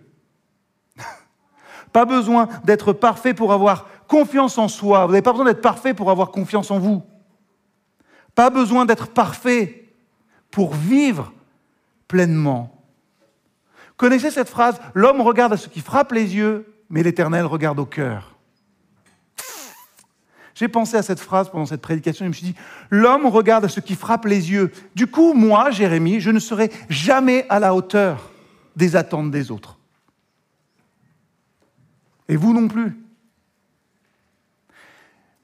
Pas 1.96 2.04
besoin 2.04 2.50
d'être 2.64 2.92
parfait 2.92 3.32
pour 3.32 3.54
avoir 3.54 3.86
confiance 4.06 4.58
en 4.58 4.68
soi. 4.68 5.06
Vous 5.06 5.12
n'avez 5.12 5.22
pas 5.22 5.32
besoin 5.32 5.46
d'être 5.46 5.62
parfait 5.62 5.94
pour 5.94 6.10
avoir 6.10 6.30
confiance 6.30 6.70
en 6.70 6.78
vous. 6.78 7.02
Pas 8.34 8.50
besoin 8.50 8.84
d'être 8.84 9.06
parfait 9.06 9.94
pour 10.50 10.74
vivre 10.74 11.32
pleinement. 12.06 12.84
Connaissez 13.96 14.30
cette 14.30 14.50
phrase 14.50 14.78
L'homme 14.92 15.22
regarde 15.22 15.54
à 15.54 15.56
ce 15.56 15.70
qui 15.70 15.80
frappe 15.80 16.12
les 16.12 16.36
yeux, 16.36 16.70
mais 16.90 17.02
l'Éternel 17.02 17.46
regarde 17.46 17.78
au 17.78 17.86
cœur. 17.86 18.36
J'ai 20.54 20.68
pensé 20.68 20.98
à 20.98 21.02
cette 21.02 21.20
phrase 21.20 21.48
pendant 21.48 21.64
cette 21.64 21.80
prédication 21.80 22.26
et 22.26 22.26
je 22.26 22.28
me 22.28 22.34
suis 22.34 22.46
dit, 22.48 22.56
l'homme 22.90 23.24
regarde 23.24 23.64
à 23.64 23.70
ce 23.70 23.80
qui 23.80 23.94
frappe 23.94 24.26
les 24.26 24.52
yeux. 24.52 24.70
Du 24.94 25.06
coup, 25.06 25.32
moi, 25.32 25.70
Jérémie, 25.70 26.20
je 26.20 26.30
ne 26.30 26.40
serai 26.40 26.70
jamais 26.90 27.46
à 27.48 27.58
la 27.58 27.74
hauteur 27.74 28.32
des 28.76 28.96
attentes 28.96 29.30
des 29.30 29.50
autres. 29.50 29.75
Et 32.28 32.36
vous 32.36 32.52
non 32.52 32.68
plus. 32.68 32.96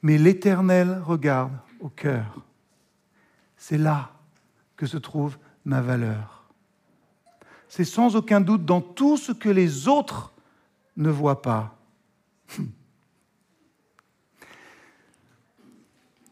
Mais 0.02 0.18
l'Éternel 0.18 1.00
regarde 1.04 1.52
au 1.80 1.88
cœur. 1.88 2.44
C'est 3.56 3.78
là 3.78 4.12
que 4.76 4.86
se 4.86 4.96
trouve 4.96 5.38
ma 5.64 5.80
valeur. 5.80 6.50
C'est 7.68 7.84
sans 7.84 8.16
aucun 8.16 8.40
doute 8.40 8.64
dans 8.64 8.80
tout 8.80 9.16
ce 9.16 9.30
que 9.32 9.48
les 9.48 9.86
autres 9.88 10.32
ne 10.96 11.08
voient 11.08 11.40
pas. 11.42 11.78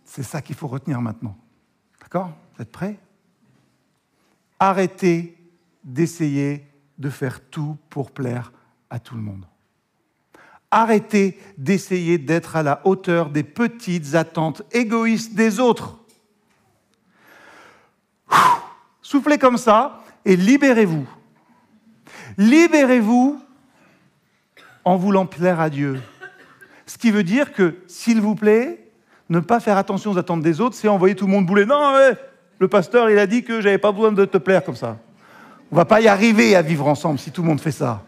C'est 0.05 0.25
ça 0.25 0.43
qu'il 0.43 0.57
faut 0.57 0.67
retenir 0.67 1.01
maintenant. 1.01 1.37
D'accord? 2.01 2.33
Vous 2.55 2.63
êtes 2.63 2.73
prêts? 2.73 2.99
Arrêtez 4.59 5.39
d'essayer 5.85 6.67
de 6.99 7.09
faire 7.09 7.49
tout 7.49 7.79
pour 7.89 8.11
plaire 8.11 8.53
à 8.91 8.99
tout 8.99 9.15
le 9.15 9.23
monde. 9.23 9.47
Arrêtez 10.70 11.38
d'essayer 11.59 12.18
d'être 12.18 12.54
à 12.56 12.62
la 12.62 12.80
hauteur 12.85 13.30
des 13.30 13.42
petites 13.42 14.14
attentes 14.14 14.62
égoïstes 14.72 15.35
des 15.35 15.59
autres. 15.59 15.98
Soufflez 19.02 19.38
comme 19.38 19.56
ça 19.56 20.04
et 20.24 20.37
libérez-vous. 20.37 21.09
Libérez-vous 22.38 23.40
en 24.85 24.96
voulant 24.96 25.26
plaire 25.26 25.59
à 25.59 25.70
Dieu. 25.70 26.00
Ce 26.87 26.96
qui 26.98 27.11
veut 27.11 27.24
dire 27.24 27.52
que, 27.52 27.78
s'il 27.87 28.20
vous 28.20 28.35
plaît, 28.35 28.90
ne 29.28 29.40
pas 29.40 29.61
faire 29.61 29.76
attention 29.76 30.12
aux 30.12 30.18
attentes 30.18 30.42
des 30.42 30.61
autres, 30.61 30.76
c'est 30.76 30.88
envoyer 30.88 31.14
tout 31.14 31.26
le 31.26 31.33
monde 31.33 31.46
bouler. 31.46 31.66
Non, 31.66 31.92
le 32.59 32.68
pasteur, 32.68 33.11
il 33.11 33.18
a 33.18 33.26
dit 33.26 33.42
que 33.42 33.61
j'avais 33.61 33.78
pas 33.78 33.92
besoin 33.92 34.12
de 34.12 34.24
te 34.24 34.38
plaire 34.38 34.62
comme 34.64 34.76
ça. 34.76 34.98
On 35.72 35.76
va 35.76 35.85
pas 35.85 36.00
y 36.00 36.09
arriver 36.09 36.54
à 36.56 36.62
vivre 36.62 36.87
ensemble 36.87 37.18
si 37.18 37.30
tout 37.30 37.42
le 37.42 37.48
monde 37.48 37.61
fait 37.61 37.72
ça. 37.72 38.04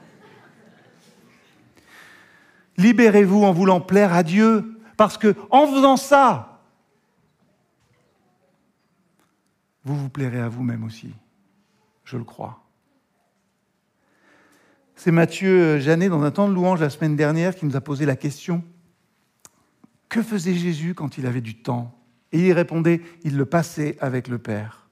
Libérez-vous 2.77 3.43
en 3.45 3.53
voulant 3.53 3.81
plaire 3.81 4.13
à 4.13 4.23
Dieu, 4.23 4.79
parce 4.97 5.19
que 5.19 5.35
en 5.51 5.67
faisant 5.67 5.97
ça, 5.97 6.61
vous 9.85 9.97
vous 9.97 10.09
plairez 10.09 10.41
à 10.41 10.49
vous-même 10.49 10.85
aussi. 10.85 11.13
Je 12.05 12.17
le 12.17 12.25
crois. 12.25 12.63
C'est 14.95 15.11
Mathieu 15.11 15.81
Janet, 15.81 16.11
dans 16.11 16.23
un 16.23 16.31
temps 16.31 16.49
de 16.49 16.55
louange 16.55 16.81
la 16.81 16.91
semaine 16.91 17.17
dernière, 17.17 17.57
qui 17.57 17.67
nous 17.67 17.77
a 17.77 17.81
posé 17.81 18.07
la 18.07 18.15
question 18.15 18.63
Que 20.09 20.23
faisait 20.23 20.55
Jésus 20.55 20.95
quand 20.95 21.19
il 21.19 21.27
avait 21.27 21.41
du 21.41 21.57
temps? 21.57 21.99
Et 22.31 22.49
il 22.49 22.53
répondait 22.53 23.03
Il 23.25 23.37
le 23.37 23.45
passait 23.45 23.97
avec 24.01 24.29
le 24.29 24.39
Père. 24.39 24.89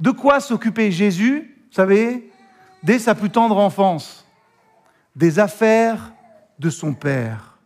De 0.00 0.10
quoi 0.10 0.40
s'occupait 0.40 0.90
Jésus, 0.90 1.56
vous 1.68 1.74
savez, 1.74 2.30
dès 2.82 2.98
sa 2.98 3.14
plus 3.14 3.30
tendre 3.30 3.56
enfance 3.56 4.26
Des 5.14 5.38
affaires 5.38 6.12
de 6.58 6.70
son 6.70 6.94
Père. 6.94 7.58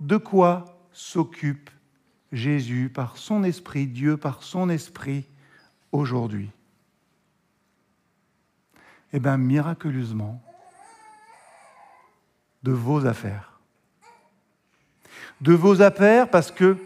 De 0.00 0.16
quoi 0.16 0.78
s'occupe 0.92 1.70
Jésus 2.32 2.90
par 2.92 3.16
son 3.16 3.44
esprit, 3.44 3.86
Dieu 3.86 4.16
par 4.16 4.42
son 4.42 4.68
esprit 4.68 5.26
aujourd'hui? 5.92 6.50
Eh 9.12 9.20
bien, 9.20 9.36
miraculeusement, 9.36 10.42
de 12.62 12.72
vos 12.72 13.06
affaires. 13.06 13.60
De 15.40 15.52
vos 15.52 15.82
affaires 15.82 16.28
parce 16.30 16.50
que, 16.50 16.76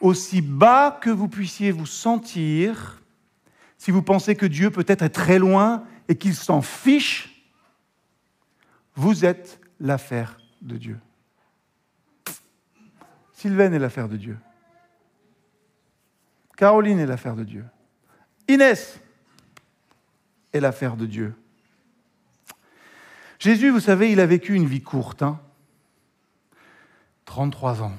aussi 0.00 0.42
bas 0.42 0.98
que 1.00 1.10
vous 1.10 1.28
puissiez 1.28 1.70
vous 1.72 1.86
sentir, 1.86 3.00
si 3.78 3.90
vous 3.90 4.02
pensez 4.02 4.36
que 4.36 4.46
Dieu 4.46 4.70
peut-être 4.70 5.02
est 5.02 5.10
très 5.10 5.38
loin 5.38 5.84
et 6.08 6.16
qu'il 6.16 6.34
s'en 6.34 6.62
fiche, 6.62 7.31
vous 8.94 9.24
êtes 9.24 9.60
l'affaire 9.80 10.38
de 10.60 10.76
Dieu. 10.76 10.98
Sylvain 13.32 13.72
est 13.72 13.78
l'affaire 13.78 14.08
de 14.08 14.16
Dieu. 14.16 14.38
Caroline 16.56 17.00
est 17.00 17.06
l'affaire 17.06 17.34
de 17.34 17.44
Dieu. 17.44 17.64
Inès 18.48 19.00
est 20.52 20.60
l'affaire 20.60 20.96
de 20.96 21.06
Dieu. 21.06 21.34
Jésus, 23.38 23.70
vous 23.70 23.80
savez, 23.80 24.12
il 24.12 24.20
a 24.20 24.26
vécu 24.26 24.54
une 24.54 24.66
vie 24.66 24.82
courte, 24.82 25.24
33 27.24 27.82
hein. 27.82 27.86
ans. 27.86 27.92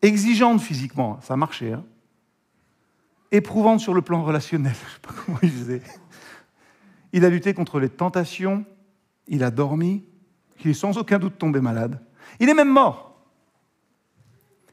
Exigeante 0.00 0.62
physiquement, 0.62 1.20
ça 1.20 1.36
marchait. 1.36 1.72
Hein 1.72 1.84
Éprouvante 3.32 3.80
sur 3.80 3.92
le 3.92 4.00
plan 4.00 4.22
relationnel, 4.22 4.72
je 4.80 4.86
ne 4.86 4.90
sais 4.90 5.00
pas 5.00 5.12
comment 5.12 5.38
il 5.42 5.50
faisait. 5.50 5.82
Il 7.12 7.24
a 7.24 7.28
lutté 7.28 7.52
contre 7.52 7.80
les 7.80 7.90
tentations, 7.90 8.64
il 9.28 9.42
a 9.44 9.50
dormi, 9.50 10.04
il 10.64 10.70
est 10.70 10.74
sans 10.74 10.96
aucun 10.98 11.18
doute 11.18 11.38
tombé 11.38 11.60
malade. 11.60 12.00
Il 12.40 12.48
est 12.48 12.54
même 12.54 12.72
mort. 12.72 13.14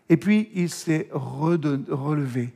Et 0.10 0.18
puis 0.18 0.50
il 0.54 0.70
s'est 0.70 1.08
relevé 1.12 2.54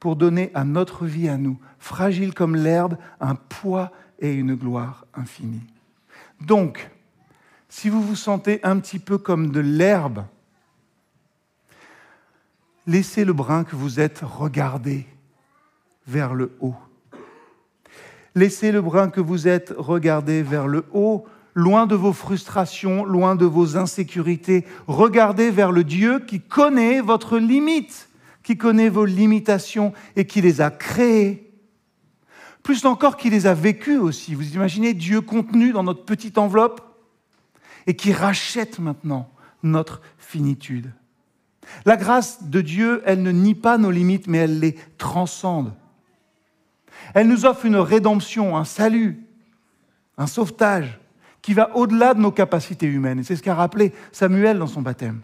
pour 0.00 0.16
donner 0.16 0.50
à 0.54 0.64
notre 0.64 1.06
vie 1.06 1.28
à 1.28 1.36
nous, 1.36 1.58
fragile 1.78 2.34
comme 2.34 2.56
l'herbe, 2.56 2.96
un 3.20 3.34
poids 3.34 3.92
et 4.20 4.32
une 4.32 4.54
gloire 4.54 5.06
infinie. 5.14 5.66
Donc, 6.40 6.90
si 7.68 7.88
vous 7.88 8.02
vous 8.02 8.16
sentez 8.16 8.60
un 8.62 8.78
petit 8.78 8.98
peu 8.98 9.18
comme 9.18 9.50
de 9.50 9.60
l'herbe, 9.60 10.24
laissez 12.86 13.24
le 13.24 13.32
brin 13.32 13.64
que 13.64 13.76
vous 13.76 14.00
êtes 14.00 14.20
regarder 14.20 15.06
vers 16.06 16.34
le 16.34 16.56
haut. 16.60 16.76
Laissez 18.38 18.70
le 18.70 18.80
brin 18.80 19.08
que 19.08 19.20
vous 19.20 19.48
êtes 19.48 19.74
regarder 19.76 20.42
vers 20.42 20.68
le 20.68 20.84
haut, 20.92 21.26
loin 21.54 21.86
de 21.86 21.96
vos 21.96 22.12
frustrations, 22.12 23.04
loin 23.04 23.34
de 23.34 23.44
vos 23.44 23.76
insécurités. 23.76 24.64
Regardez 24.86 25.50
vers 25.50 25.72
le 25.72 25.82
Dieu 25.82 26.20
qui 26.20 26.40
connaît 26.40 27.00
votre 27.00 27.38
limite 27.38 28.08
qui 28.48 28.56
connaît 28.56 28.88
vos 28.88 29.04
limitations 29.04 29.92
et 30.16 30.26
qui 30.26 30.40
les 30.40 30.62
a 30.62 30.70
créées. 30.70 31.52
Plus 32.62 32.86
encore, 32.86 33.18
qui 33.18 33.28
les 33.28 33.46
a 33.46 33.52
vécues 33.52 33.98
aussi. 33.98 34.34
Vous 34.34 34.54
imaginez 34.54 34.94
Dieu 34.94 35.20
contenu 35.20 35.72
dans 35.72 35.82
notre 35.82 36.06
petite 36.06 36.38
enveloppe 36.38 36.80
et 37.86 37.94
qui 37.94 38.10
rachète 38.10 38.78
maintenant 38.78 39.30
notre 39.62 40.00
finitude. 40.16 40.90
La 41.84 41.98
grâce 41.98 42.44
de 42.44 42.62
Dieu, 42.62 43.02
elle 43.04 43.22
ne 43.22 43.32
nie 43.32 43.54
pas 43.54 43.76
nos 43.76 43.90
limites, 43.90 44.28
mais 44.28 44.38
elle 44.38 44.60
les 44.60 44.76
transcende. 44.96 45.74
Elle 47.14 47.28
nous 47.28 47.46
offre 47.46 47.66
une 47.66 47.76
rédemption, 47.76 48.56
un 48.56 48.64
salut, 48.64 49.18
un 50.16 50.26
sauvetage 50.26 50.98
qui 51.42 51.54
va 51.54 51.74
au-delà 51.76 52.14
de 52.14 52.20
nos 52.20 52.32
capacités 52.32 52.86
humaines. 52.86 53.22
C'est 53.24 53.36
ce 53.36 53.42
qu'a 53.42 53.54
rappelé 53.54 53.92
Samuel 54.12 54.58
dans 54.58 54.66
son 54.66 54.82
baptême. 54.82 55.20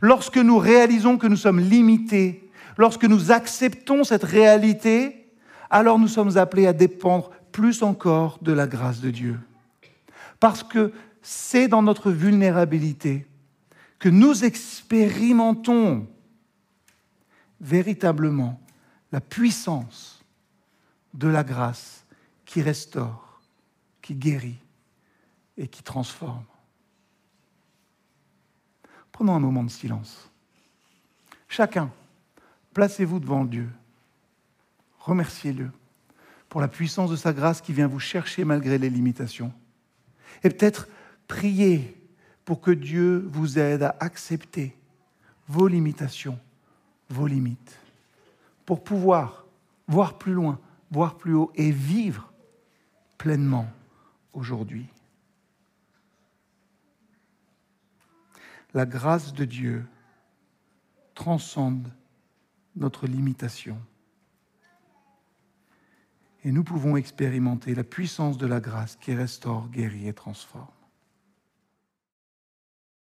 Lorsque 0.00 0.38
nous 0.38 0.58
réalisons 0.58 1.18
que 1.18 1.26
nous 1.26 1.36
sommes 1.36 1.60
limités, 1.60 2.50
lorsque 2.76 3.04
nous 3.04 3.30
acceptons 3.30 4.04
cette 4.04 4.24
réalité, 4.24 5.28
alors 5.70 5.98
nous 5.98 6.08
sommes 6.08 6.36
appelés 6.36 6.66
à 6.66 6.72
dépendre 6.72 7.30
plus 7.52 7.82
encore 7.82 8.38
de 8.42 8.52
la 8.52 8.66
grâce 8.66 9.00
de 9.00 9.10
Dieu. 9.10 9.38
Parce 10.40 10.62
que 10.62 10.92
c'est 11.22 11.68
dans 11.68 11.82
notre 11.82 12.10
vulnérabilité 12.10 13.26
que 13.98 14.08
nous 14.08 14.44
expérimentons 14.44 16.06
véritablement 17.60 18.60
la 19.12 19.20
puissance 19.20 20.15
de 21.16 21.28
la 21.28 21.42
grâce 21.42 22.04
qui 22.44 22.62
restaure, 22.62 23.40
qui 24.02 24.14
guérit 24.14 24.58
et 25.56 25.66
qui 25.66 25.82
transforme. 25.82 26.44
Prenons 29.10 29.34
un 29.34 29.40
moment 29.40 29.64
de 29.64 29.70
silence. 29.70 30.30
Chacun, 31.48 31.90
placez-vous 32.74 33.18
devant 33.18 33.44
Dieu. 33.44 33.68
Remerciez-le 35.00 35.70
pour 36.48 36.60
la 36.60 36.68
puissance 36.68 37.10
de 37.10 37.16
sa 37.16 37.32
grâce 37.32 37.60
qui 37.60 37.72
vient 37.72 37.86
vous 37.86 37.98
chercher 37.98 38.44
malgré 38.44 38.78
les 38.78 38.90
limitations. 38.90 39.52
Et 40.44 40.50
peut-être 40.50 40.88
priez 41.26 41.96
pour 42.44 42.60
que 42.60 42.70
Dieu 42.70 43.26
vous 43.32 43.58
aide 43.58 43.82
à 43.82 43.96
accepter 44.00 44.76
vos 45.48 45.66
limitations, 45.66 46.38
vos 47.08 47.26
limites, 47.26 47.78
pour 48.64 48.84
pouvoir 48.84 49.46
voir 49.88 50.18
plus 50.18 50.34
loin, 50.34 50.58
voir 50.90 51.16
plus 51.16 51.34
haut 51.34 51.52
et 51.54 51.70
vivre 51.70 52.32
pleinement 53.18 53.68
aujourd'hui. 54.32 54.86
La 58.74 58.86
grâce 58.86 59.32
de 59.32 59.44
Dieu 59.44 59.86
transcende 61.14 61.90
notre 62.76 63.06
limitation. 63.06 63.80
Et 66.44 66.52
nous 66.52 66.62
pouvons 66.62 66.96
expérimenter 66.96 67.74
la 67.74 67.84
puissance 67.84 68.38
de 68.38 68.46
la 68.46 68.60
grâce 68.60 68.96
qui 68.96 69.14
restaure, 69.14 69.68
guérit 69.70 70.06
et 70.06 70.12
transforme. 70.12 70.75